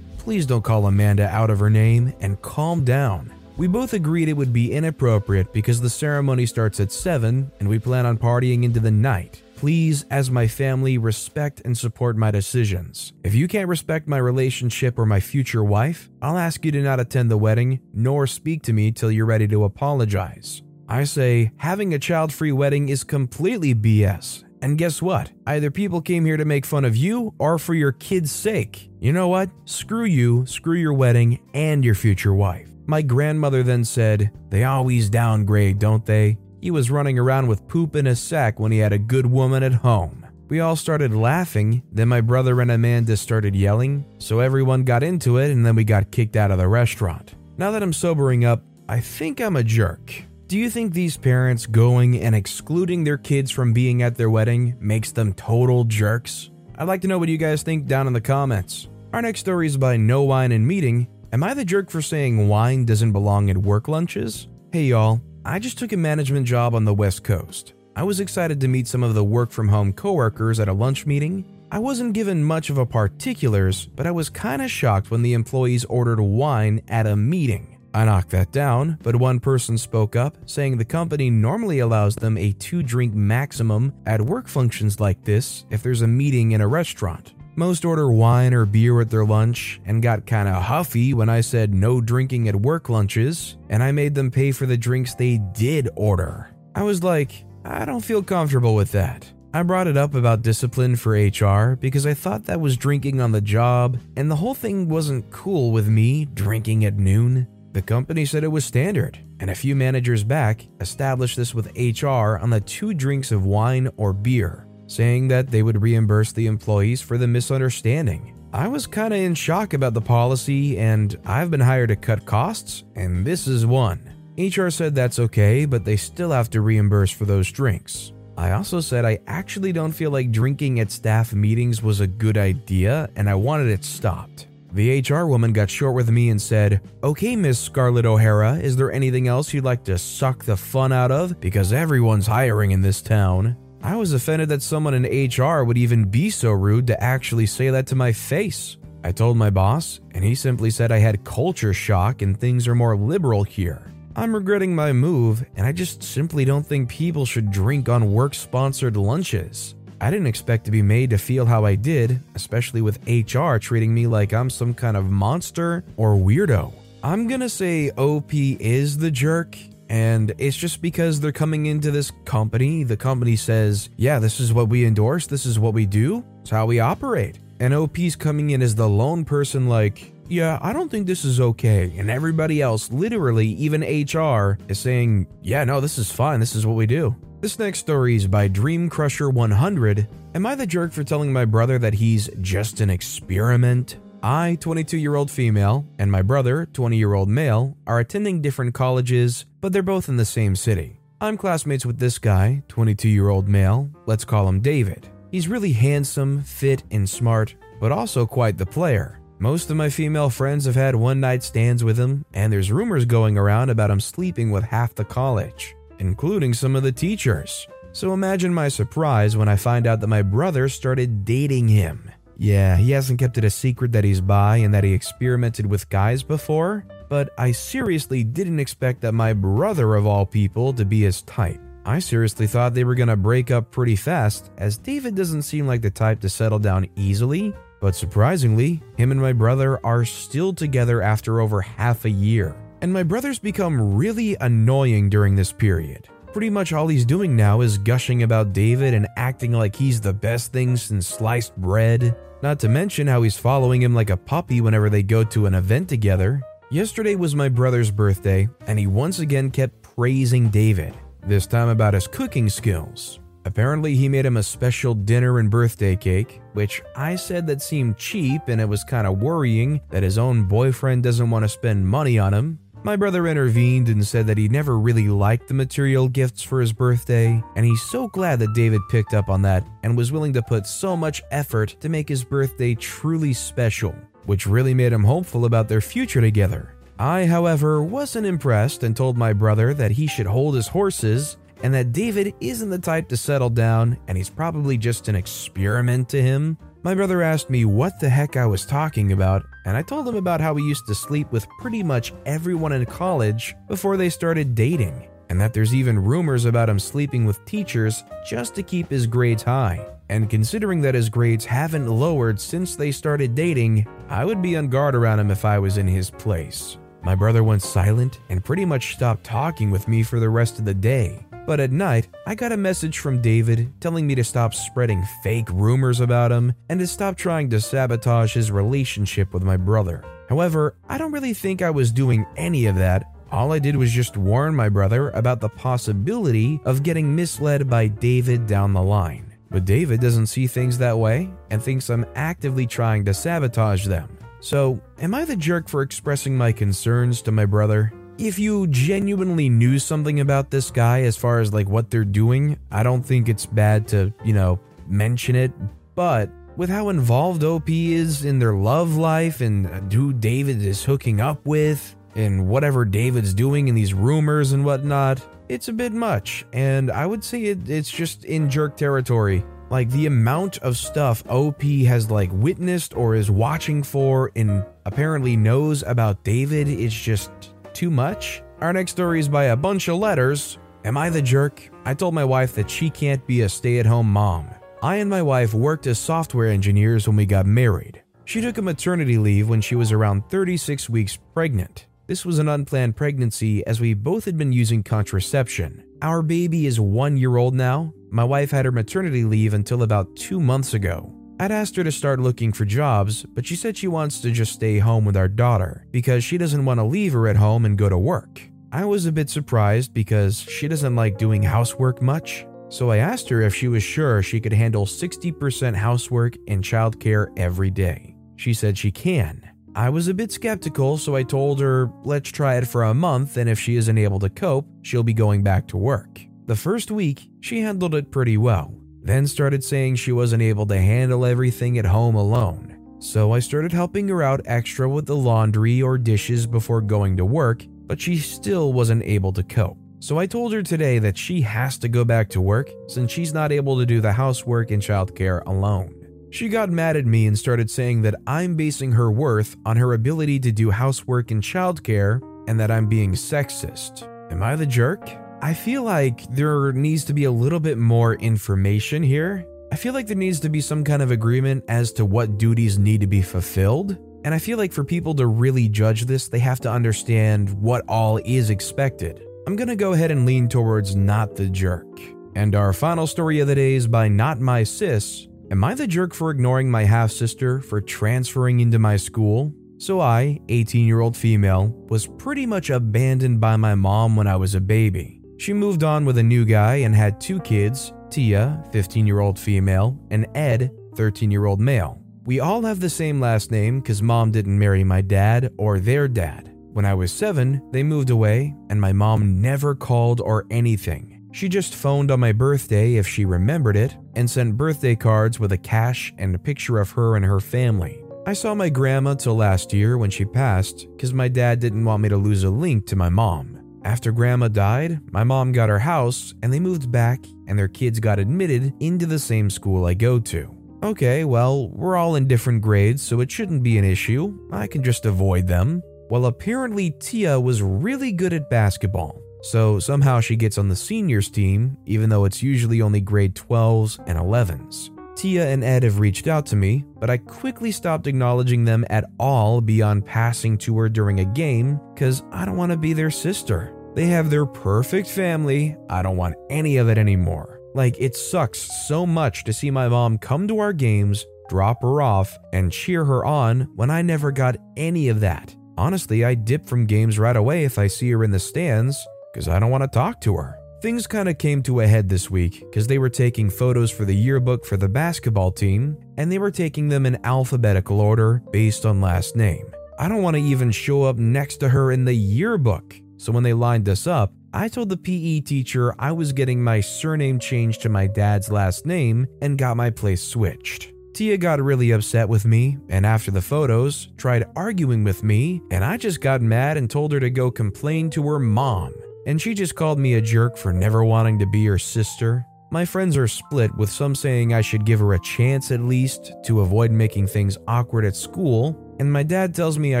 please 0.18 0.46
don't 0.46 0.62
call 0.62 0.86
Amanda 0.86 1.26
out 1.28 1.50
of 1.50 1.58
her 1.58 1.70
name 1.70 2.12
and 2.20 2.40
calm 2.42 2.84
down. 2.84 3.31
We 3.58 3.66
both 3.66 3.92
agreed 3.92 4.28
it 4.28 4.36
would 4.36 4.52
be 4.52 4.72
inappropriate 4.72 5.52
because 5.52 5.80
the 5.80 5.90
ceremony 5.90 6.46
starts 6.46 6.80
at 6.80 6.90
7 6.90 7.52
and 7.60 7.68
we 7.68 7.78
plan 7.78 8.06
on 8.06 8.16
partying 8.16 8.64
into 8.64 8.80
the 8.80 8.90
night. 8.90 9.42
Please, 9.56 10.04
as 10.10 10.30
my 10.30 10.48
family, 10.48 10.98
respect 10.98 11.60
and 11.64 11.76
support 11.76 12.16
my 12.16 12.30
decisions. 12.30 13.12
If 13.22 13.34
you 13.34 13.46
can't 13.46 13.68
respect 13.68 14.08
my 14.08 14.16
relationship 14.16 14.98
or 14.98 15.06
my 15.06 15.20
future 15.20 15.62
wife, 15.62 16.10
I'll 16.20 16.38
ask 16.38 16.64
you 16.64 16.72
to 16.72 16.82
not 16.82 16.98
attend 16.98 17.30
the 17.30 17.36
wedding 17.36 17.80
nor 17.92 18.26
speak 18.26 18.62
to 18.62 18.72
me 18.72 18.90
till 18.90 19.12
you're 19.12 19.26
ready 19.26 19.46
to 19.48 19.64
apologize. 19.64 20.62
I 20.88 21.04
say, 21.04 21.52
having 21.58 21.94
a 21.94 21.98
child 21.98 22.32
free 22.32 22.52
wedding 22.52 22.88
is 22.88 23.04
completely 23.04 23.74
BS. 23.74 24.44
And 24.62 24.78
guess 24.78 25.02
what? 25.02 25.30
Either 25.46 25.70
people 25.70 26.00
came 26.00 26.24
here 26.24 26.36
to 26.36 26.44
make 26.44 26.64
fun 26.64 26.84
of 26.84 26.96
you 26.96 27.34
or 27.38 27.58
for 27.58 27.74
your 27.74 27.92
kid's 27.92 28.32
sake. 28.32 28.90
You 28.98 29.12
know 29.12 29.28
what? 29.28 29.50
Screw 29.64 30.04
you, 30.04 30.46
screw 30.46 30.76
your 30.76 30.94
wedding, 30.94 31.40
and 31.52 31.84
your 31.84 31.94
future 31.94 32.34
wife. 32.34 32.71
My 32.86 33.02
grandmother 33.02 33.62
then 33.62 33.84
said, 33.84 34.30
They 34.50 34.64
always 34.64 35.08
downgrade, 35.08 35.78
don't 35.78 36.04
they? 36.04 36.38
He 36.60 36.70
was 36.70 36.90
running 36.90 37.18
around 37.18 37.48
with 37.48 37.66
poop 37.68 37.96
in 37.96 38.06
his 38.06 38.20
sack 38.20 38.60
when 38.60 38.72
he 38.72 38.78
had 38.78 38.92
a 38.92 38.98
good 38.98 39.26
woman 39.26 39.62
at 39.62 39.72
home. 39.72 40.26
We 40.48 40.60
all 40.60 40.76
started 40.76 41.14
laughing, 41.14 41.82
then 41.90 42.08
my 42.08 42.20
brother 42.20 42.60
and 42.60 42.70
Amanda 42.70 43.16
started 43.16 43.56
yelling, 43.56 44.04
so 44.18 44.40
everyone 44.40 44.84
got 44.84 45.02
into 45.02 45.38
it 45.38 45.50
and 45.50 45.64
then 45.64 45.74
we 45.74 45.84
got 45.84 46.10
kicked 46.10 46.36
out 46.36 46.50
of 46.50 46.58
the 46.58 46.68
restaurant. 46.68 47.34
Now 47.56 47.70
that 47.70 47.82
I'm 47.82 47.92
sobering 47.92 48.44
up, 48.44 48.62
I 48.88 49.00
think 49.00 49.40
I'm 49.40 49.56
a 49.56 49.64
jerk. 49.64 50.12
Do 50.48 50.58
you 50.58 50.68
think 50.68 50.92
these 50.92 51.16
parents 51.16 51.64
going 51.64 52.20
and 52.20 52.34
excluding 52.34 53.04
their 53.04 53.16
kids 53.16 53.50
from 53.50 53.72
being 53.72 54.02
at 54.02 54.16
their 54.16 54.28
wedding 54.28 54.76
makes 54.78 55.10
them 55.10 55.32
total 55.32 55.84
jerks? 55.84 56.50
I'd 56.76 56.88
like 56.88 57.00
to 57.00 57.08
know 57.08 57.18
what 57.18 57.30
you 57.30 57.38
guys 57.38 57.62
think 57.62 57.86
down 57.86 58.06
in 58.06 58.12
the 58.12 58.20
comments. 58.20 58.88
Our 59.14 59.22
next 59.22 59.40
story 59.40 59.66
is 59.66 59.78
by 59.78 59.96
No 59.96 60.24
Wine 60.24 60.52
and 60.52 60.66
Meeting, 60.66 61.08
Am 61.32 61.42
I 61.42 61.54
the 61.54 61.64
jerk 61.64 61.88
for 61.88 62.02
saying 62.02 62.46
wine 62.46 62.84
doesn't 62.84 63.12
belong 63.12 63.48
at 63.48 63.56
work 63.56 63.88
lunches? 63.88 64.48
Hey 64.70 64.82
y'all, 64.82 65.22
I 65.46 65.58
just 65.60 65.78
took 65.78 65.94
a 65.94 65.96
management 65.96 66.46
job 66.46 66.74
on 66.74 66.84
the 66.84 66.92
West 66.92 67.24
Coast. 67.24 67.72
I 67.96 68.02
was 68.02 68.20
excited 68.20 68.60
to 68.60 68.68
meet 68.68 68.86
some 68.86 69.02
of 69.02 69.14
the 69.14 69.24
work 69.24 69.50
from 69.50 69.66
home 69.66 69.94
coworkers 69.94 70.60
at 70.60 70.68
a 70.68 70.74
lunch 70.74 71.06
meeting. 71.06 71.46
I 71.70 71.78
wasn't 71.78 72.12
given 72.12 72.44
much 72.44 72.68
of 72.68 72.76
a 72.76 72.84
particulars, 72.84 73.86
but 73.86 74.06
I 74.06 74.10
was 74.10 74.28
kinda 74.28 74.68
shocked 74.68 75.10
when 75.10 75.22
the 75.22 75.32
employees 75.32 75.86
ordered 75.86 76.20
wine 76.20 76.82
at 76.88 77.06
a 77.06 77.16
meeting. 77.16 77.78
I 77.94 78.04
knocked 78.04 78.30
that 78.30 78.52
down, 78.52 78.98
but 79.02 79.16
one 79.16 79.40
person 79.40 79.78
spoke 79.78 80.16
up, 80.16 80.36
saying 80.44 80.76
the 80.76 80.84
company 80.84 81.30
normally 81.30 81.78
allows 81.78 82.14
them 82.14 82.36
a 82.36 82.52
two 82.52 82.82
drink 82.82 83.14
maximum 83.14 83.94
at 84.04 84.20
work 84.20 84.48
functions 84.48 85.00
like 85.00 85.24
this 85.24 85.64
if 85.70 85.82
there's 85.82 86.02
a 86.02 86.06
meeting 86.06 86.52
in 86.52 86.60
a 86.60 86.68
restaurant. 86.68 87.31
Most 87.54 87.84
order 87.84 88.10
wine 88.10 88.54
or 88.54 88.64
beer 88.64 89.02
at 89.02 89.10
their 89.10 89.26
lunch 89.26 89.78
and 89.84 90.02
got 90.02 90.24
kinda 90.24 90.54
huffy 90.54 91.12
when 91.12 91.28
I 91.28 91.42
said 91.42 91.74
no 91.74 92.00
drinking 92.00 92.48
at 92.48 92.56
work 92.56 92.88
lunches, 92.88 93.58
and 93.68 93.82
I 93.82 93.92
made 93.92 94.14
them 94.14 94.30
pay 94.30 94.52
for 94.52 94.64
the 94.64 94.78
drinks 94.78 95.14
they 95.14 95.38
did 95.52 95.90
order. 95.94 96.48
I 96.74 96.82
was 96.82 97.02
like, 97.02 97.44
I 97.62 97.84
don't 97.84 98.00
feel 98.04 98.22
comfortable 98.22 98.74
with 98.74 98.92
that. 98.92 99.30
I 99.52 99.62
brought 99.64 99.86
it 99.86 99.98
up 99.98 100.14
about 100.14 100.40
discipline 100.40 100.96
for 100.96 101.12
HR 101.12 101.76
because 101.76 102.06
I 102.06 102.14
thought 102.14 102.44
that 102.44 102.58
was 102.58 102.78
drinking 102.78 103.20
on 103.20 103.32
the 103.32 103.42
job, 103.42 103.98
and 104.16 104.30
the 104.30 104.36
whole 104.36 104.54
thing 104.54 104.88
wasn't 104.88 105.30
cool 105.30 105.72
with 105.72 105.88
me 105.88 106.24
drinking 106.24 106.86
at 106.86 106.96
noon. 106.96 107.46
The 107.72 107.82
company 107.82 108.24
said 108.24 108.44
it 108.44 108.48
was 108.48 108.64
standard, 108.64 109.18
and 109.40 109.50
a 109.50 109.54
few 109.54 109.76
managers 109.76 110.24
back 110.24 110.66
established 110.80 111.36
this 111.36 111.54
with 111.54 111.70
HR 111.76 112.38
on 112.38 112.48
the 112.48 112.62
two 112.62 112.94
drinks 112.94 113.30
of 113.30 113.44
wine 113.44 113.90
or 113.98 114.14
beer 114.14 114.66
saying 114.92 115.28
that 115.28 115.50
they 115.50 115.62
would 115.62 115.80
reimburse 115.80 116.32
the 116.32 116.46
employees 116.46 117.00
for 117.00 117.18
the 117.18 117.26
misunderstanding. 117.26 118.34
I 118.52 118.68
was 118.68 118.86
kinda 118.86 119.16
in 119.16 119.34
shock 119.34 119.72
about 119.72 119.94
the 119.94 120.00
policy, 120.00 120.78
and 120.78 121.16
I've 121.24 121.50
been 121.50 121.60
hired 121.60 121.88
to 121.88 121.96
cut 121.96 122.26
costs, 122.26 122.84
and 122.94 123.24
this 123.24 123.48
is 123.48 123.64
one. 123.64 124.00
HR 124.38 124.68
said 124.68 124.94
that's 124.94 125.18
okay, 125.18 125.64
but 125.64 125.84
they 125.84 125.96
still 125.96 126.30
have 126.30 126.50
to 126.50 126.60
reimburse 126.60 127.10
for 127.10 127.24
those 127.24 127.50
drinks. 127.50 128.12
I 128.36 128.52
also 128.52 128.80
said 128.80 129.04
I 129.04 129.18
actually 129.26 129.72
don't 129.72 129.92
feel 129.92 130.10
like 130.10 130.32
drinking 130.32 130.80
at 130.80 130.90
staff 130.90 131.34
meetings 131.34 131.82
was 131.82 132.00
a 132.00 132.06
good 132.06 132.36
idea, 132.36 133.08
and 133.16 133.28
I 133.28 133.34
wanted 133.34 133.68
it 133.68 133.84
stopped. 133.84 134.48
The 134.72 135.00
HR 135.00 135.26
woman 135.26 135.52
got 135.52 135.68
short 135.68 135.94
with 135.94 136.08
me 136.08 136.30
and 136.30 136.40
said, 136.40 136.80
Okay, 137.04 137.36
Miss 137.36 137.58
Scarlett 137.58 138.06
O'Hara, 138.06 138.54
is 138.54 138.74
there 138.74 138.90
anything 138.90 139.28
else 139.28 139.52
you'd 139.52 139.64
like 139.64 139.84
to 139.84 139.98
suck 139.98 140.44
the 140.44 140.56
fun 140.56 140.92
out 140.92 141.12
of? 141.12 141.40
Because 141.40 141.74
everyone's 141.74 142.26
hiring 142.26 142.70
in 142.70 142.80
this 142.80 143.02
town. 143.02 143.54
I 143.84 143.96
was 143.96 144.12
offended 144.12 144.48
that 144.50 144.62
someone 144.62 144.94
in 144.94 145.28
HR 145.28 145.64
would 145.64 145.76
even 145.76 146.04
be 146.04 146.30
so 146.30 146.52
rude 146.52 146.86
to 146.86 147.02
actually 147.02 147.46
say 147.46 147.68
that 147.70 147.88
to 147.88 147.96
my 147.96 148.12
face. 148.12 148.76
I 149.02 149.10
told 149.10 149.36
my 149.36 149.50
boss, 149.50 149.98
and 150.12 150.24
he 150.24 150.36
simply 150.36 150.70
said 150.70 150.92
I 150.92 150.98
had 150.98 151.24
culture 151.24 151.74
shock 151.74 152.22
and 152.22 152.38
things 152.38 152.68
are 152.68 152.76
more 152.76 152.96
liberal 152.96 153.42
here. 153.42 153.92
I'm 154.14 154.34
regretting 154.34 154.72
my 154.72 154.92
move, 154.92 155.44
and 155.56 155.66
I 155.66 155.72
just 155.72 156.02
simply 156.02 156.44
don't 156.44 156.64
think 156.64 156.90
people 156.90 157.26
should 157.26 157.50
drink 157.50 157.88
on 157.88 158.12
work 158.12 158.34
sponsored 158.34 158.96
lunches. 158.96 159.74
I 160.00 160.12
didn't 160.12 160.28
expect 160.28 160.64
to 160.66 160.70
be 160.70 160.82
made 160.82 161.10
to 161.10 161.18
feel 161.18 161.44
how 161.44 161.64
I 161.64 161.74
did, 161.74 162.20
especially 162.36 162.82
with 162.82 163.00
HR 163.08 163.56
treating 163.56 163.92
me 163.92 164.06
like 164.06 164.32
I'm 164.32 164.50
some 164.50 164.74
kind 164.74 164.96
of 164.96 165.10
monster 165.10 165.82
or 165.96 166.14
weirdo. 166.14 166.72
I'm 167.02 167.26
gonna 167.26 167.48
say 167.48 167.90
OP 167.98 168.32
is 168.32 168.98
the 168.98 169.10
jerk, 169.10 169.56
and 169.92 170.32
it's 170.38 170.56
just 170.56 170.80
because 170.80 171.20
they're 171.20 171.32
coming 171.32 171.66
into 171.66 171.90
this 171.90 172.10
company. 172.24 172.82
The 172.82 172.96
company 172.96 173.36
says, 173.36 173.90
yeah, 173.98 174.18
this 174.18 174.40
is 174.40 174.50
what 174.50 174.70
we 174.70 174.86
endorse, 174.86 175.26
this 175.26 175.44
is 175.44 175.58
what 175.58 175.74
we 175.74 175.84
do, 175.84 176.24
it's 176.40 176.48
how 176.48 176.64
we 176.64 176.80
operate. 176.80 177.38
And 177.60 177.74
OP's 177.74 178.16
coming 178.16 178.50
in 178.50 178.62
as 178.62 178.74
the 178.74 178.88
lone 178.88 179.26
person, 179.26 179.68
like, 179.68 180.14
yeah, 180.28 180.58
I 180.62 180.72
don't 180.72 180.90
think 180.90 181.06
this 181.06 181.26
is 181.26 181.40
okay. 181.40 181.94
And 181.98 182.10
everybody 182.10 182.62
else, 182.62 182.90
literally, 182.90 183.48
even 183.48 183.82
HR, 183.82 184.56
is 184.66 184.78
saying, 184.78 185.26
yeah, 185.42 185.62
no, 185.64 185.78
this 185.82 185.98
is 185.98 186.10
fine, 186.10 186.40
this 186.40 186.54
is 186.54 186.64
what 186.64 186.76
we 186.76 186.86
do. 186.86 187.14
This 187.42 187.58
next 187.58 187.80
story 187.80 188.16
is 188.16 188.26
by 188.26 188.48
Dream 188.48 188.88
Crusher 188.88 189.28
100. 189.28 190.08
Am 190.34 190.46
I 190.46 190.54
the 190.54 190.66
jerk 190.66 190.92
for 190.92 191.04
telling 191.04 191.30
my 191.34 191.44
brother 191.44 191.78
that 191.78 191.92
he's 191.92 192.30
just 192.40 192.80
an 192.80 192.88
experiment? 192.88 193.96
I, 194.22 194.56
22 194.60 194.98
year 194.98 195.16
old 195.16 195.30
female, 195.30 195.84
and 195.98 196.10
my 196.10 196.22
brother, 196.22 196.66
20 196.72 196.96
year 196.96 197.14
old 197.14 197.28
male, 197.28 197.76
are 197.86 197.98
attending 197.98 198.40
different 198.40 198.72
colleges, 198.72 199.46
but 199.60 199.72
they're 199.72 199.82
both 199.82 200.08
in 200.08 200.16
the 200.16 200.24
same 200.24 200.54
city. 200.54 201.00
I'm 201.20 201.36
classmates 201.36 201.84
with 201.84 201.98
this 201.98 202.18
guy, 202.18 202.62
22 202.68 203.08
year 203.08 203.30
old 203.30 203.48
male, 203.48 203.90
let's 204.06 204.24
call 204.24 204.48
him 204.48 204.60
David. 204.60 205.08
He's 205.32 205.48
really 205.48 205.72
handsome, 205.72 206.42
fit, 206.42 206.84
and 206.90 207.08
smart, 207.08 207.56
but 207.80 207.90
also 207.90 208.24
quite 208.26 208.58
the 208.58 208.66
player. 208.66 209.20
Most 209.40 209.70
of 209.70 209.76
my 209.76 209.90
female 209.90 210.30
friends 210.30 210.66
have 210.66 210.76
had 210.76 210.94
one 210.94 211.18
night 211.18 211.42
stands 211.42 211.82
with 211.82 211.98
him, 211.98 212.24
and 212.32 212.52
there's 212.52 212.70
rumors 212.70 213.04
going 213.04 213.36
around 213.36 213.70
about 213.70 213.90
him 213.90 213.98
sleeping 213.98 214.52
with 214.52 214.62
half 214.62 214.94
the 214.94 215.04
college, 215.04 215.74
including 215.98 216.54
some 216.54 216.76
of 216.76 216.84
the 216.84 216.92
teachers. 216.92 217.66
So 217.90 218.12
imagine 218.12 218.54
my 218.54 218.68
surprise 218.68 219.36
when 219.36 219.48
I 219.48 219.56
find 219.56 219.86
out 219.86 220.00
that 220.00 220.06
my 220.06 220.22
brother 220.22 220.68
started 220.68 221.24
dating 221.24 221.66
him. 221.66 222.08
Yeah, 222.42 222.76
he 222.76 222.90
hasn't 222.90 223.20
kept 223.20 223.38
it 223.38 223.44
a 223.44 223.50
secret 223.50 223.92
that 223.92 224.02
he's 224.02 224.20
bi 224.20 224.56
and 224.56 224.74
that 224.74 224.82
he 224.82 224.92
experimented 224.92 225.64
with 225.64 225.88
guys 225.88 226.24
before, 226.24 226.84
but 227.08 227.32
I 227.38 227.52
seriously 227.52 228.24
didn't 228.24 228.58
expect 228.58 229.02
that 229.02 229.12
my 229.12 229.32
brother 229.32 229.94
of 229.94 230.08
all 230.08 230.26
people 230.26 230.72
to 230.72 230.84
be 230.84 231.02
his 231.02 231.22
type. 231.22 231.60
I 231.84 232.00
seriously 232.00 232.48
thought 232.48 232.74
they 232.74 232.82
were 232.82 232.96
gonna 232.96 233.14
break 233.16 233.52
up 233.52 233.70
pretty 233.70 233.94
fast, 233.94 234.50
as 234.58 234.76
David 234.76 235.14
doesn't 235.14 235.42
seem 235.42 235.68
like 235.68 235.82
the 235.82 235.90
type 235.90 236.18
to 236.22 236.28
settle 236.28 236.58
down 236.58 236.88
easily, 236.96 237.54
but 237.80 237.94
surprisingly, 237.94 238.82
him 238.96 239.12
and 239.12 239.20
my 239.20 239.32
brother 239.32 239.78
are 239.86 240.04
still 240.04 240.52
together 240.52 241.00
after 241.00 241.40
over 241.40 241.60
half 241.60 242.06
a 242.06 242.10
year. 242.10 242.56
And 242.80 242.92
my 242.92 243.04
brother's 243.04 243.38
become 243.38 243.94
really 243.94 244.36
annoying 244.40 245.10
during 245.10 245.36
this 245.36 245.52
period. 245.52 246.08
Pretty 246.32 246.50
much 246.50 246.72
all 246.72 246.88
he's 246.88 247.04
doing 247.04 247.36
now 247.36 247.60
is 247.60 247.78
gushing 247.78 248.24
about 248.24 248.52
David 248.52 248.94
and 248.94 249.06
acting 249.16 249.52
like 249.52 249.76
he's 249.76 250.00
the 250.00 250.12
best 250.12 250.50
thing 250.50 250.76
since 250.76 251.06
sliced 251.06 251.54
bread. 251.56 252.16
Not 252.42 252.58
to 252.58 252.68
mention 252.68 253.06
how 253.06 253.22
he's 253.22 253.38
following 253.38 253.82
him 253.82 253.94
like 253.94 254.10
a 254.10 254.16
puppy 254.16 254.60
whenever 254.60 254.90
they 254.90 255.04
go 255.04 255.22
to 255.22 255.46
an 255.46 255.54
event 255.54 255.88
together. 255.88 256.42
Yesterday 256.72 257.14
was 257.14 257.36
my 257.36 257.48
brother's 257.48 257.92
birthday, 257.92 258.48
and 258.66 258.78
he 258.78 258.88
once 258.88 259.20
again 259.20 259.48
kept 259.48 259.80
praising 259.82 260.48
David, 260.48 260.92
this 261.24 261.46
time 261.46 261.68
about 261.68 261.94
his 261.94 262.08
cooking 262.08 262.48
skills. 262.48 263.20
Apparently, 263.44 263.94
he 263.94 264.08
made 264.08 264.26
him 264.26 264.38
a 264.38 264.42
special 264.42 264.92
dinner 264.92 265.38
and 265.38 265.50
birthday 265.50 265.94
cake, 265.94 266.40
which 266.54 266.82
I 266.96 267.14
said 267.14 267.46
that 267.46 267.62
seemed 267.62 267.96
cheap 267.96 268.42
and 268.48 268.60
it 268.60 268.68
was 268.68 268.82
kind 268.82 269.06
of 269.06 269.22
worrying 269.22 269.80
that 269.90 270.02
his 270.02 270.18
own 270.18 270.44
boyfriend 270.44 271.04
doesn't 271.04 271.30
want 271.30 271.44
to 271.44 271.48
spend 271.48 271.86
money 271.86 272.18
on 272.18 272.34
him. 272.34 272.58
My 272.84 272.96
brother 272.96 273.28
intervened 273.28 273.88
and 273.88 274.04
said 274.04 274.26
that 274.26 274.38
he 274.38 274.48
never 274.48 274.76
really 274.76 275.06
liked 275.08 275.46
the 275.46 275.54
material 275.54 276.08
gifts 276.08 276.42
for 276.42 276.60
his 276.60 276.72
birthday, 276.72 277.40
and 277.54 277.64
he's 277.64 277.80
so 277.80 278.08
glad 278.08 278.40
that 278.40 278.54
David 278.54 278.80
picked 278.90 279.14
up 279.14 279.28
on 279.28 279.40
that 279.42 279.64
and 279.84 279.96
was 279.96 280.10
willing 280.10 280.32
to 280.32 280.42
put 280.42 280.66
so 280.66 280.96
much 280.96 281.22
effort 281.30 281.76
to 281.78 281.88
make 281.88 282.08
his 282.08 282.24
birthday 282.24 282.74
truly 282.74 283.34
special, 283.34 283.94
which 284.26 284.48
really 284.48 284.74
made 284.74 284.92
him 284.92 285.04
hopeful 285.04 285.44
about 285.44 285.68
their 285.68 285.80
future 285.80 286.20
together. 286.20 286.74
I, 286.98 287.24
however, 287.26 287.84
wasn't 287.84 288.26
impressed 288.26 288.82
and 288.82 288.96
told 288.96 289.16
my 289.16 289.32
brother 289.32 289.72
that 289.74 289.92
he 289.92 290.08
should 290.08 290.26
hold 290.26 290.56
his 290.56 290.66
horses 290.66 291.36
and 291.62 291.72
that 291.74 291.92
David 291.92 292.34
isn't 292.40 292.70
the 292.70 292.80
type 292.80 293.08
to 293.10 293.16
settle 293.16 293.50
down 293.50 293.96
and 294.08 294.18
he's 294.18 294.28
probably 294.28 294.76
just 294.76 295.06
an 295.06 295.14
experiment 295.14 296.08
to 296.08 296.20
him. 296.20 296.58
My 296.84 296.96
brother 296.96 297.22
asked 297.22 297.48
me 297.48 297.64
what 297.64 298.00
the 298.00 298.08
heck 298.08 298.36
I 298.36 298.44
was 298.44 298.66
talking 298.66 299.12
about, 299.12 299.46
and 299.66 299.76
I 299.76 299.82
told 299.82 300.08
him 300.08 300.16
about 300.16 300.40
how 300.40 300.56
he 300.56 300.64
used 300.64 300.84
to 300.88 300.96
sleep 300.96 301.30
with 301.30 301.48
pretty 301.60 301.80
much 301.80 302.12
everyone 302.26 302.72
in 302.72 302.84
college 302.86 303.54
before 303.68 303.96
they 303.96 304.10
started 304.10 304.56
dating, 304.56 305.08
and 305.28 305.40
that 305.40 305.54
there's 305.54 305.76
even 305.76 305.96
rumors 305.96 306.44
about 306.44 306.68
him 306.68 306.80
sleeping 306.80 307.24
with 307.24 307.44
teachers 307.44 308.02
just 308.28 308.56
to 308.56 308.64
keep 308.64 308.90
his 308.90 309.06
grades 309.06 309.44
high. 309.44 309.86
And 310.08 310.28
considering 310.28 310.80
that 310.80 310.96
his 310.96 311.08
grades 311.08 311.44
haven't 311.44 311.86
lowered 311.86 312.40
since 312.40 312.74
they 312.74 312.90
started 312.90 313.36
dating, 313.36 313.86
I 314.08 314.24
would 314.24 314.42
be 314.42 314.56
on 314.56 314.66
guard 314.66 314.96
around 314.96 315.20
him 315.20 315.30
if 315.30 315.44
I 315.44 315.60
was 315.60 315.78
in 315.78 315.86
his 315.86 316.10
place. 316.10 316.78
My 317.04 317.14
brother 317.14 317.44
went 317.44 317.62
silent 317.62 318.18
and 318.28 318.44
pretty 318.44 318.64
much 318.64 318.94
stopped 318.94 319.22
talking 319.22 319.70
with 319.70 319.86
me 319.86 320.02
for 320.02 320.18
the 320.18 320.30
rest 320.30 320.58
of 320.58 320.64
the 320.64 320.74
day. 320.74 321.24
But 321.46 321.58
at 321.58 321.72
night, 321.72 322.08
I 322.26 322.34
got 322.34 322.52
a 322.52 322.56
message 322.56 322.98
from 322.98 323.20
David 323.20 323.72
telling 323.80 324.06
me 324.06 324.14
to 324.14 324.22
stop 324.22 324.54
spreading 324.54 325.02
fake 325.22 325.48
rumors 325.50 326.00
about 326.00 326.30
him 326.30 326.54
and 326.68 326.78
to 326.78 326.86
stop 326.86 327.16
trying 327.16 327.50
to 327.50 327.60
sabotage 327.60 328.34
his 328.34 328.52
relationship 328.52 329.34
with 329.34 329.42
my 329.42 329.56
brother. 329.56 330.04
However, 330.28 330.76
I 330.88 330.98
don't 330.98 331.12
really 331.12 331.34
think 331.34 331.60
I 331.60 331.70
was 331.70 331.90
doing 331.90 332.26
any 332.36 332.66
of 332.66 332.76
that. 332.76 333.04
All 333.32 333.52
I 333.52 333.58
did 333.58 333.76
was 333.76 333.90
just 333.90 334.16
warn 334.16 334.54
my 334.54 334.68
brother 334.68 335.10
about 335.10 335.40
the 335.40 335.48
possibility 335.48 336.60
of 336.64 336.82
getting 336.82 337.16
misled 337.16 337.68
by 337.68 337.88
David 337.88 338.46
down 338.46 338.72
the 338.72 338.82
line. 338.82 339.34
But 339.50 339.64
David 339.64 340.00
doesn't 340.00 340.28
see 340.28 340.46
things 340.46 340.78
that 340.78 340.96
way 340.96 341.28
and 341.50 341.62
thinks 341.62 341.90
I'm 341.90 342.06
actively 342.14 342.66
trying 342.66 343.04
to 343.06 343.14
sabotage 343.14 343.86
them. 343.86 344.16
So, 344.40 344.80
am 344.98 345.14
I 345.14 345.24
the 345.24 345.36
jerk 345.36 345.68
for 345.68 345.82
expressing 345.82 346.36
my 346.36 346.52
concerns 346.52 347.22
to 347.22 347.32
my 347.32 347.46
brother? 347.46 347.92
If 348.22 348.38
you 348.38 348.68
genuinely 348.68 349.48
knew 349.48 349.80
something 349.80 350.20
about 350.20 350.48
this 350.48 350.70
guy 350.70 351.02
as 351.02 351.16
far 351.16 351.40
as 351.40 351.52
like 351.52 351.68
what 351.68 351.90
they're 351.90 352.04
doing, 352.04 352.56
I 352.70 352.84
don't 352.84 353.02
think 353.02 353.28
it's 353.28 353.46
bad 353.46 353.88
to, 353.88 354.14
you 354.24 354.32
know, 354.32 354.60
mention 354.86 355.34
it. 355.34 355.50
But 355.96 356.30
with 356.56 356.70
how 356.70 356.90
involved 356.90 357.42
OP 357.42 357.68
is 357.68 358.24
in 358.24 358.38
their 358.38 358.54
love 358.54 358.96
life 358.96 359.40
and 359.40 359.92
who 359.92 360.12
David 360.12 360.62
is 360.62 360.84
hooking 360.84 361.20
up 361.20 361.44
with 361.44 361.96
and 362.14 362.46
whatever 362.46 362.84
David's 362.84 363.34
doing 363.34 363.68
and 363.68 363.76
these 363.76 363.92
rumors 363.92 364.52
and 364.52 364.64
whatnot, 364.64 365.20
it's 365.48 365.66
a 365.66 365.72
bit 365.72 365.92
much. 365.92 366.44
And 366.52 366.92
I 366.92 367.06
would 367.06 367.24
say 367.24 367.42
it, 367.46 367.68
it's 367.68 367.90
just 367.90 368.24
in 368.24 368.48
jerk 368.48 368.76
territory. 368.76 369.44
Like 369.68 369.90
the 369.90 370.06
amount 370.06 370.58
of 370.58 370.76
stuff 370.76 371.24
OP 371.28 371.62
has 371.62 372.08
like 372.08 372.30
witnessed 372.32 372.94
or 372.94 373.16
is 373.16 373.32
watching 373.32 373.82
for 373.82 374.30
and 374.36 374.64
apparently 374.84 375.36
knows 375.36 375.82
about 375.82 376.22
David 376.22 376.68
is 376.68 376.94
just 376.94 377.51
too 377.74 377.90
much? 377.90 378.42
Our 378.60 378.72
next 378.72 378.92
story 378.92 379.20
is 379.20 379.28
by 379.28 379.44
a 379.44 379.56
bunch 379.56 379.88
of 379.88 379.96
letters. 379.96 380.58
Am 380.84 380.96
I 380.96 381.10
the 381.10 381.22
jerk? 381.22 381.68
I 381.84 381.94
told 381.94 382.14
my 382.14 382.24
wife 382.24 382.54
that 382.54 382.70
she 382.70 382.90
can't 382.90 383.26
be 383.26 383.42
a 383.42 383.48
stay 383.48 383.78
at 383.78 383.86
home 383.86 384.12
mom. 384.12 384.48
I 384.82 384.96
and 384.96 385.08
my 385.08 385.22
wife 385.22 385.54
worked 385.54 385.86
as 385.86 385.98
software 385.98 386.48
engineers 386.48 387.06
when 387.06 387.16
we 387.16 387.26
got 387.26 387.46
married. 387.46 388.02
She 388.24 388.40
took 388.40 388.58
a 388.58 388.62
maternity 388.62 389.18
leave 389.18 389.48
when 389.48 389.60
she 389.60 389.74
was 389.74 389.92
around 389.92 390.28
36 390.28 390.88
weeks 390.88 391.18
pregnant. 391.34 391.86
This 392.06 392.24
was 392.24 392.38
an 392.38 392.48
unplanned 392.48 392.96
pregnancy 392.96 393.64
as 393.66 393.80
we 393.80 393.94
both 393.94 394.24
had 394.24 394.36
been 394.36 394.52
using 394.52 394.82
contraception. 394.82 395.84
Our 396.02 396.20
baby 396.22 396.66
is 396.66 396.80
one 396.80 397.16
year 397.16 397.36
old 397.36 397.54
now. 397.54 397.94
My 398.10 398.24
wife 398.24 398.50
had 398.50 398.64
her 398.64 398.72
maternity 398.72 399.24
leave 399.24 399.54
until 399.54 399.82
about 399.82 400.14
two 400.16 400.40
months 400.40 400.74
ago. 400.74 401.14
I'd 401.42 401.50
asked 401.50 401.74
her 401.74 401.82
to 401.82 401.90
start 401.90 402.20
looking 402.20 402.52
for 402.52 402.64
jobs, 402.64 403.24
but 403.24 403.44
she 403.44 403.56
said 403.56 403.76
she 403.76 403.88
wants 403.88 404.20
to 404.20 404.30
just 404.30 404.52
stay 404.52 404.78
home 404.78 405.04
with 405.04 405.16
our 405.16 405.26
daughter 405.26 405.88
because 405.90 406.22
she 406.22 406.38
doesn't 406.38 406.64
want 406.64 406.78
to 406.78 406.84
leave 406.84 407.14
her 407.14 407.26
at 407.26 407.34
home 407.34 407.64
and 407.64 407.76
go 407.76 407.88
to 407.88 407.98
work. 407.98 408.40
I 408.70 408.84
was 408.84 409.06
a 409.06 409.12
bit 409.12 409.28
surprised 409.28 409.92
because 409.92 410.38
she 410.38 410.68
doesn't 410.68 410.94
like 410.94 411.18
doing 411.18 411.42
housework 411.42 412.00
much, 412.00 412.46
so 412.68 412.92
I 412.92 412.98
asked 412.98 413.28
her 413.28 413.42
if 413.42 413.56
she 413.56 413.66
was 413.66 413.82
sure 413.82 414.22
she 414.22 414.38
could 414.38 414.52
handle 414.52 414.86
60% 414.86 415.74
housework 415.74 416.36
and 416.46 416.62
childcare 416.62 417.36
every 417.36 417.72
day. 417.72 418.14
She 418.36 418.54
said 418.54 418.78
she 418.78 418.92
can. 418.92 419.42
I 419.74 419.88
was 419.88 420.06
a 420.06 420.14
bit 420.14 420.30
skeptical, 420.30 420.96
so 420.96 421.16
I 421.16 421.24
told 421.24 421.58
her, 421.58 421.90
let's 422.04 422.30
try 422.30 422.54
it 422.54 422.68
for 422.68 422.84
a 422.84 422.94
month, 422.94 423.36
and 423.36 423.50
if 423.50 423.58
she 423.58 423.74
isn't 423.74 423.98
able 423.98 424.20
to 424.20 424.30
cope, 424.30 424.68
she'll 424.82 425.02
be 425.02 425.12
going 425.12 425.42
back 425.42 425.66
to 425.68 425.76
work. 425.76 426.20
The 426.46 426.54
first 426.54 426.92
week, 426.92 427.28
she 427.40 427.62
handled 427.62 427.96
it 427.96 428.12
pretty 428.12 428.36
well 428.36 428.72
then 429.02 429.26
started 429.26 429.64
saying 429.64 429.96
she 429.96 430.12
wasn't 430.12 430.42
able 430.42 430.66
to 430.66 430.78
handle 430.78 431.26
everything 431.26 431.78
at 431.78 431.84
home 431.84 432.14
alone. 432.14 432.78
So 433.00 433.32
I 433.32 433.40
started 433.40 433.72
helping 433.72 434.06
her 434.08 434.22
out 434.22 434.42
extra 434.44 434.88
with 434.88 435.06
the 435.06 435.16
laundry 435.16 435.82
or 435.82 435.98
dishes 435.98 436.46
before 436.46 436.80
going 436.80 437.16
to 437.16 437.24
work, 437.24 437.66
but 437.86 438.00
she 438.00 438.16
still 438.16 438.72
wasn't 438.72 439.02
able 439.02 439.32
to 439.32 439.42
cope. 439.42 439.76
So 439.98 440.18
I 440.18 440.26
told 440.26 440.52
her 440.52 440.62
today 440.62 440.98
that 441.00 441.18
she 441.18 441.40
has 441.42 441.78
to 441.78 441.88
go 441.88 442.04
back 442.04 442.28
to 442.30 442.40
work 442.40 442.70
since 442.88 443.10
she's 443.10 443.34
not 443.34 443.52
able 443.52 443.78
to 443.78 443.86
do 443.86 444.00
the 444.00 444.12
housework 444.12 444.70
and 444.70 444.82
childcare 444.82 445.44
alone. 445.46 445.94
She 446.30 446.48
got 446.48 446.70
mad 446.70 446.96
at 446.96 447.04
me 447.04 447.26
and 447.26 447.38
started 447.38 447.70
saying 447.70 448.02
that 448.02 448.14
I'm 448.26 448.56
basing 448.56 448.92
her 448.92 449.12
worth 449.12 449.56
on 449.66 449.76
her 449.76 449.92
ability 449.92 450.40
to 450.40 450.52
do 450.52 450.70
housework 450.70 451.30
and 451.30 451.42
childcare 451.42 452.20
and 452.48 452.58
that 452.58 452.70
I'm 452.70 452.88
being 452.88 453.12
sexist. 453.12 454.08
Am 454.32 454.42
I 454.42 454.56
the 454.56 454.66
jerk? 454.66 455.21
I 455.44 455.54
feel 455.54 455.82
like 455.82 456.22
there 456.30 456.70
needs 456.72 457.02
to 457.06 457.12
be 457.12 457.24
a 457.24 457.30
little 457.32 457.58
bit 457.58 457.76
more 457.76 458.14
information 458.14 459.02
here. 459.02 459.44
I 459.72 459.76
feel 459.76 459.92
like 459.92 460.06
there 460.06 460.16
needs 460.16 460.38
to 460.38 460.48
be 460.48 460.60
some 460.60 460.84
kind 460.84 461.02
of 461.02 461.10
agreement 461.10 461.64
as 461.66 461.92
to 461.94 462.04
what 462.04 462.38
duties 462.38 462.78
need 462.78 463.00
to 463.00 463.08
be 463.08 463.22
fulfilled. 463.22 463.98
And 464.24 464.32
I 464.32 464.38
feel 464.38 464.56
like 464.56 464.72
for 464.72 464.84
people 464.84 465.16
to 465.16 465.26
really 465.26 465.68
judge 465.68 466.04
this, 466.04 466.28
they 466.28 466.38
have 466.38 466.60
to 466.60 466.70
understand 466.70 467.60
what 467.60 467.84
all 467.88 468.20
is 468.24 468.50
expected. 468.50 469.20
I'm 469.48 469.56
gonna 469.56 469.74
go 469.74 469.94
ahead 469.94 470.12
and 470.12 470.24
lean 470.24 470.46
towards 470.46 470.94
not 470.94 471.34
the 471.34 471.48
jerk. 471.48 471.88
And 472.36 472.54
our 472.54 472.72
final 472.72 473.08
story 473.08 473.40
of 473.40 473.48
the 473.48 473.56
day 473.56 473.74
is 473.74 473.88
by 473.88 474.06
Not 474.06 474.38
My 474.40 474.62
Sis. 474.62 475.26
Am 475.50 475.64
I 475.64 475.74
the 475.74 475.88
jerk 475.88 476.14
for 476.14 476.30
ignoring 476.30 476.70
my 476.70 476.84
half 476.84 477.10
sister 477.10 477.60
for 477.60 477.80
transferring 477.80 478.60
into 478.60 478.78
my 478.78 478.96
school? 478.96 479.52
So 479.78 480.00
I, 480.00 480.38
18 480.48 480.86
year 480.86 481.00
old 481.00 481.16
female, 481.16 481.74
was 481.88 482.06
pretty 482.06 482.46
much 482.46 482.70
abandoned 482.70 483.40
by 483.40 483.56
my 483.56 483.74
mom 483.74 484.14
when 484.14 484.28
I 484.28 484.36
was 484.36 484.54
a 484.54 484.60
baby. 484.60 485.21
She 485.42 485.52
moved 485.52 485.82
on 485.82 486.04
with 486.04 486.18
a 486.18 486.22
new 486.22 486.44
guy 486.44 486.76
and 486.76 486.94
had 486.94 487.20
two 487.20 487.40
kids 487.40 487.92
Tia, 488.10 488.62
15 488.70 489.08
year 489.08 489.18
old 489.18 489.36
female, 489.36 489.98
and 490.12 490.24
Ed, 490.36 490.70
13 490.94 491.32
year 491.32 491.46
old 491.46 491.58
male. 491.58 492.00
We 492.24 492.38
all 492.38 492.62
have 492.62 492.78
the 492.78 492.88
same 492.88 493.20
last 493.20 493.50
name 493.50 493.80
because 493.80 494.02
mom 494.02 494.30
didn't 494.30 494.56
marry 494.56 494.84
my 494.84 495.00
dad 495.00 495.52
or 495.58 495.80
their 495.80 496.06
dad. 496.06 496.54
When 496.72 496.84
I 496.84 496.94
was 496.94 497.10
seven, 497.10 497.60
they 497.72 497.82
moved 497.82 498.10
away, 498.10 498.54
and 498.70 498.80
my 498.80 498.92
mom 498.92 499.42
never 499.42 499.74
called 499.74 500.20
or 500.20 500.46
anything. 500.52 501.20
She 501.32 501.48
just 501.48 501.74
phoned 501.74 502.12
on 502.12 502.20
my 502.20 502.30
birthday 502.30 502.94
if 502.94 503.08
she 503.08 503.24
remembered 503.24 503.76
it 503.76 503.96
and 504.14 504.30
sent 504.30 504.56
birthday 504.56 504.94
cards 504.94 505.40
with 505.40 505.50
a 505.50 505.58
cash 505.58 506.14
and 506.18 506.36
a 506.36 506.38
picture 506.38 506.78
of 506.78 506.92
her 506.92 507.16
and 507.16 507.24
her 507.24 507.40
family. 507.40 508.00
I 508.28 508.34
saw 508.34 508.54
my 508.54 508.68
grandma 508.68 509.14
till 509.14 509.34
last 509.34 509.72
year 509.72 509.98
when 509.98 510.10
she 510.10 510.24
passed 510.24 510.86
because 510.92 511.12
my 511.12 511.26
dad 511.26 511.58
didn't 511.58 511.84
want 511.84 512.04
me 512.04 512.10
to 512.10 512.16
lose 512.16 512.44
a 512.44 512.50
link 512.50 512.86
to 512.86 512.94
my 512.94 513.08
mom. 513.08 513.61
After 513.84 514.12
grandma 514.12 514.48
died, 514.48 515.00
my 515.10 515.24
mom 515.24 515.50
got 515.50 515.68
her 515.68 515.78
house 515.78 516.34
and 516.42 516.52
they 516.52 516.60
moved 516.60 516.92
back, 516.92 517.24
and 517.48 517.58
their 517.58 517.68
kids 517.68 517.98
got 517.98 518.20
admitted 518.20 518.72
into 518.80 519.06
the 519.06 519.18
same 519.18 519.50
school 519.50 519.86
I 519.86 519.94
go 519.94 520.20
to. 520.20 520.56
Okay, 520.84 521.24
well, 521.24 521.68
we're 521.68 521.96
all 521.96 522.16
in 522.16 522.28
different 522.28 522.62
grades, 522.62 523.02
so 523.02 523.20
it 523.20 523.30
shouldn't 523.30 523.62
be 523.62 523.78
an 523.78 523.84
issue. 523.84 524.38
I 524.52 524.66
can 524.66 524.82
just 524.82 525.04
avoid 525.04 525.46
them. 525.46 525.82
Well, 526.10 526.26
apparently, 526.26 526.90
Tia 527.00 527.40
was 527.40 527.62
really 527.62 528.12
good 528.12 528.32
at 528.32 528.50
basketball, 528.50 529.20
so 529.42 529.78
somehow 529.78 530.20
she 530.20 530.36
gets 530.36 530.58
on 530.58 530.68
the 530.68 530.76
seniors 530.76 531.28
team, 531.30 531.76
even 531.86 532.08
though 532.08 532.24
it's 532.24 532.42
usually 532.42 532.82
only 532.82 533.00
grade 533.00 533.34
12s 533.34 533.98
and 534.06 534.18
11s. 534.18 534.90
Tia 535.14 535.48
and 535.48 535.62
Ed 535.62 535.82
have 535.82 535.98
reached 535.98 536.26
out 536.26 536.46
to 536.46 536.56
me, 536.56 536.84
but 536.98 537.10
I 537.10 537.16
quickly 537.18 537.70
stopped 537.70 538.06
acknowledging 538.06 538.64
them 538.64 538.84
at 538.90 539.04
all 539.18 539.60
beyond 539.60 540.06
passing 540.06 540.58
to 540.58 540.78
her 540.78 540.88
during 540.88 541.20
a 541.20 541.24
game 541.24 541.80
because 541.94 542.22
I 542.32 542.44
don't 542.44 542.56
want 542.56 542.72
to 542.72 542.78
be 542.78 542.92
their 542.92 543.10
sister. 543.10 543.74
They 543.94 544.06
have 544.06 544.30
their 544.30 544.46
perfect 544.46 545.08
family. 545.08 545.76
I 545.90 546.02
don't 546.02 546.16
want 546.16 546.36
any 546.50 546.78
of 546.78 546.88
it 546.88 546.98
anymore. 546.98 547.60
Like, 547.74 547.96
it 547.98 548.16
sucks 548.16 548.86
so 548.88 549.06
much 549.06 549.44
to 549.44 549.52
see 549.52 549.70
my 549.70 549.88
mom 549.88 550.18
come 550.18 550.48
to 550.48 550.58
our 550.58 550.72
games, 550.72 551.24
drop 551.48 551.82
her 551.82 552.02
off, 552.02 552.38
and 552.52 552.72
cheer 552.72 553.04
her 553.04 553.24
on 553.24 553.62
when 553.76 553.90
I 553.90 554.02
never 554.02 554.32
got 554.32 554.56
any 554.76 555.08
of 555.08 555.20
that. 555.20 555.54
Honestly, 555.78 556.24
I 556.24 556.34
dip 556.34 556.66
from 556.66 556.86
games 556.86 557.18
right 557.18 557.36
away 557.36 557.64
if 557.64 557.78
I 557.78 557.86
see 557.86 558.10
her 558.10 558.24
in 558.24 558.30
the 558.30 558.38
stands 558.38 558.98
because 559.32 559.48
I 559.48 559.58
don't 559.58 559.70
want 559.70 559.84
to 559.84 559.88
talk 559.88 560.20
to 560.22 560.36
her. 560.36 560.61
Things 560.82 561.06
kind 561.06 561.28
of 561.28 561.38
came 561.38 561.62
to 561.62 561.78
a 561.78 561.86
head 561.86 562.08
this 562.08 562.28
week 562.28 562.58
because 562.58 562.88
they 562.88 562.98
were 562.98 563.08
taking 563.08 563.48
photos 563.48 563.88
for 563.88 564.04
the 564.04 564.16
yearbook 564.16 564.66
for 564.66 564.76
the 564.76 564.88
basketball 564.88 565.52
team 565.52 565.96
and 566.16 566.30
they 566.30 566.40
were 566.40 566.50
taking 566.50 566.88
them 566.88 567.06
in 567.06 567.24
alphabetical 567.24 568.00
order 568.00 568.42
based 568.50 568.84
on 568.84 569.00
last 569.00 569.36
name. 569.36 569.64
I 570.00 570.08
don't 570.08 570.24
want 570.24 570.34
to 570.34 570.42
even 570.42 570.72
show 570.72 571.04
up 571.04 571.18
next 571.18 571.58
to 571.58 571.68
her 571.68 571.92
in 571.92 572.04
the 572.04 572.12
yearbook. 572.12 572.96
So 573.16 573.30
when 573.30 573.44
they 573.44 573.52
lined 573.52 573.88
us 573.88 574.08
up, 574.08 574.32
I 574.52 574.66
told 574.66 574.88
the 574.88 574.96
PE 574.96 575.42
teacher 575.42 575.94
I 576.00 576.10
was 576.10 576.32
getting 576.32 576.60
my 576.60 576.80
surname 576.80 577.38
changed 577.38 577.82
to 577.82 577.88
my 577.88 578.08
dad's 578.08 578.50
last 578.50 578.84
name 578.84 579.28
and 579.40 579.56
got 579.56 579.76
my 579.76 579.90
place 579.90 580.20
switched. 580.20 580.92
Tia 581.14 581.38
got 581.38 581.60
really 581.60 581.92
upset 581.92 582.28
with 582.28 582.44
me, 582.44 582.78
and 582.88 583.06
after 583.06 583.30
the 583.30 583.40
photos, 583.40 584.08
tried 584.16 584.46
arguing 584.56 585.04
with 585.04 585.22
me, 585.22 585.62
and 585.70 585.84
I 585.84 585.96
just 585.96 586.20
got 586.20 586.42
mad 586.42 586.76
and 586.76 586.90
told 586.90 587.12
her 587.12 587.20
to 587.20 587.30
go 587.30 587.52
complain 587.52 588.10
to 588.10 588.26
her 588.26 588.40
mom. 588.40 588.94
And 589.26 589.40
she 589.40 589.54
just 589.54 589.74
called 589.74 589.98
me 589.98 590.14
a 590.14 590.20
jerk 590.20 590.56
for 590.56 590.72
never 590.72 591.04
wanting 591.04 591.38
to 591.38 591.46
be 591.46 591.64
her 591.66 591.78
sister. 591.78 592.44
My 592.72 592.84
friends 592.84 593.16
are 593.16 593.28
split, 593.28 593.74
with 593.76 593.90
some 593.90 594.14
saying 594.14 594.54
I 594.54 594.62
should 594.62 594.86
give 594.86 595.00
her 595.00 595.12
a 595.12 595.20
chance 595.20 595.70
at 595.70 595.80
least 595.80 596.32
to 596.44 596.62
avoid 596.62 596.90
making 596.90 597.26
things 597.26 597.58
awkward 597.68 598.06
at 598.06 598.16
school, 598.16 598.96
and 598.98 599.12
my 599.12 599.22
dad 599.22 599.54
tells 599.54 599.78
me 599.78 599.94
I 599.94 600.00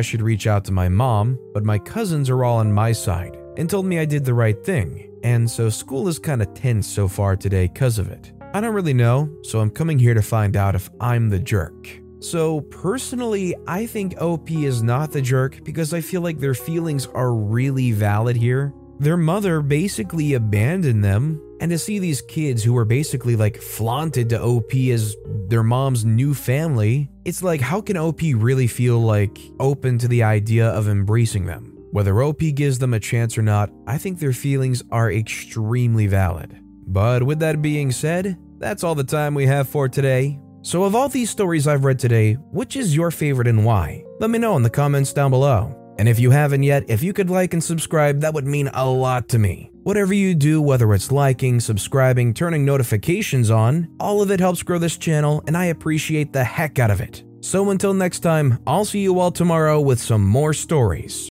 should 0.00 0.22
reach 0.22 0.46
out 0.46 0.64
to 0.64 0.72
my 0.72 0.88
mom, 0.88 1.38
but 1.52 1.64
my 1.64 1.78
cousins 1.78 2.30
are 2.30 2.44
all 2.44 2.58
on 2.58 2.72
my 2.72 2.92
side 2.92 3.36
and 3.58 3.68
told 3.68 3.84
me 3.84 3.98
I 3.98 4.06
did 4.06 4.24
the 4.24 4.32
right 4.32 4.64
thing, 4.64 5.10
and 5.22 5.50
so 5.50 5.68
school 5.68 6.08
is 6.08 6.18
kinda 6.18 6.46
tense 6.46 6.86
so 6.86 7.08
far 7.08 7.36
today 7.36 7.66
because 7.66 7.98
of 7.98 8.08
it. 8.08 8.32
I 8.54 8.60
don't 8.62 8.74
really 8.74 8.94
know, 8.94 9.28
so 9.42 9.60
I'm 9.60 9.70
coming 9.70 9.98
here 9.98 10.14
to 10.14 10.22
find 10.22 10.56
out 10.56 10.74
if 10.74 10.88
I'm 10.98 11.28
the 11.28 11.38
jerk. 11.38 11.88
So, 12.20 12.60
personally, 12.60 13.54
I 13.66 13.84
think 13.84 14.14
OP 14.20 14.50
is 14.64 14.82
not 14.82 15.10
the 15.10 15.20
jerk 15.20 15.64
because 15.64 15.92
I 15.92 16.00
feel 16.00 16.20
like 16.20 16.38
their 16.38 16.54
feelings 16.54 17.06
are 17.06 17.34
really 17.34 17.92
valid 17.92 18.36
here. 18.36 18.72
Their 19.02 19.16
mother 19.16 19.62
basically 19.62 20.34
abandoned 20.34 21.02
them, 21.02 21.42
and 21.58 21.72
to 21.72 21.76
see 21.76 21.98
these 21.98 22.22
kids 22.22 22.62
who 22.62 22.72
were 22.72 22.84
basically 22.84 23.34
like 23.34 23.56
flaunted 23.56 24.28
to 24.28 24.40
OP 24.40 24.72
as 24.92 25.16
their 25.48 25.64
mom's 25.64 26.04
new 26.04 26.34
family, 26.34 27.10
it's 27.24 27.42
like, 27.42 27.60
how 27.60 27.80
can 27.80 27.96
OP 27.96 28.20
really 28.22 28.68
feel 28.68 29.00
like 29.00 29.36
open 29.58 29.98
to 29.98 30.06
the 30.06 30.22
idea 30.22 30.68
of 30.68 30.86
embracing 30.86 31.46
them? 31.46 31.76
Whether 31.90 32.22
OP 32.22 32.38
gives 32.54 32.78
them 32.78 32.94
a 32.94 33.00
chance 33.00 33.36
or 33.36 33.42
not, 33.42 33.70
I 33.88 33.98
think 33.98 34.20
their 34.20 34.32
feelings 34.32 34.84
are 34.92 35.10
extremely 35.10 36.06
valid. 36.06 36.56
But 36.86 37.24
with 37.24 37.40
that 37.40 37.60
being 37.60 37.90
said, 37.90 38.38
that's 38.58 38.84
all 38.84 38.94
the 38.94 39.02
time 39.02 39.34
we 39.34 39.46
have 39.46 39.68
for 39.68 39.88
today. 39.88 40.38
So, 40.62 40.84
of 40.84 40.94
all 40.94 41.08
these 41.08 41.28
stories 41.28 41.66
I've 41.66 41.84
read 41.84 41.98
today, 41.98 42.34
which 42.52 42.76
is 42.76 42.94
your 42.94 43.10
favorite 43.10 43.48
and 43.48 43.64
why? 43.64 44.04
Let 44.20 44.30
me 44.30 44.38
know 44.38 44.54
in 44.54 44.62
the 44.62 44.70
comments 44.70 45.12
down 45.12 45.32
below. 45.32 45.81
And 45.98 46.08
if 46.08 46.18
you 46.18 46.30
haven't 46.30 46.62
yet, 46.62 46.84
if 46.88 47.02
you 47.02 47.12
could 47.12 47.30
like 47.30 47.52
and 47.52 47.62
subscribe, 47.62 48.20
that 48.20 48.34
would 48.34 48.46
mean 48.46 48.68
a 48.68 48.88
lot 48.88 49.28
to 49.30 49.38
me. 49.38 49.70
Whatever 49.82 50.14
you 50.14 50.34
do, 50.34 50.62
whether 50.62 50.92
it's 50.94 51.12
liking, 51.12 51.60
subscribing, 51.60 52.34
turning 52.34 52.64
notifications 52.64 53.50
on, 53.50 53.88
all 54.00 54.22
of 54.22 54.30
it 54.30 54.40
helps 54.40 54.62
grow 54.62 54.78
this 54.78 54.96
channel, 54.96 55.42
and 55.46 55.56
I 55.56 55.66
appreciate 55.66 56.32
the 56.32 56.44
heck 56.44 56.78
out 56.78 56.90
of 56.90 57.00
it. 57.00 57.24
So 57.40 57.70
until 57.70 57.92
next 57.92 58.20
time, 58.20 58.58
I'll 58.66 58.84
see 58.84 59.00
you 59.00 59.18
all 59.18 59.32
tomorrow 59.32 59.80
with 59.80 60.00
some 60.00 60.24
more 60.24 60.54
stories. 60.54 61.28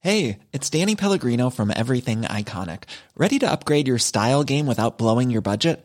Hey, 0.00 0.38
it's 0.52 0.70
Danny 0.70 0.94
Pellegrino 0.94 1.50
from 1.50 1.72
Everything 1.74 2.22
Iconic. 2.22 2.84
Ready 3.16 3.38
to 3.40 3.50
upgrade 3.50 3.88
your 3.88 3.98
style 3.98 4.44
game 4.44 4.66
without 4.66 4.98
blowing 4.98 5.30
your 5.30 5.42
budget? 5.42 5.84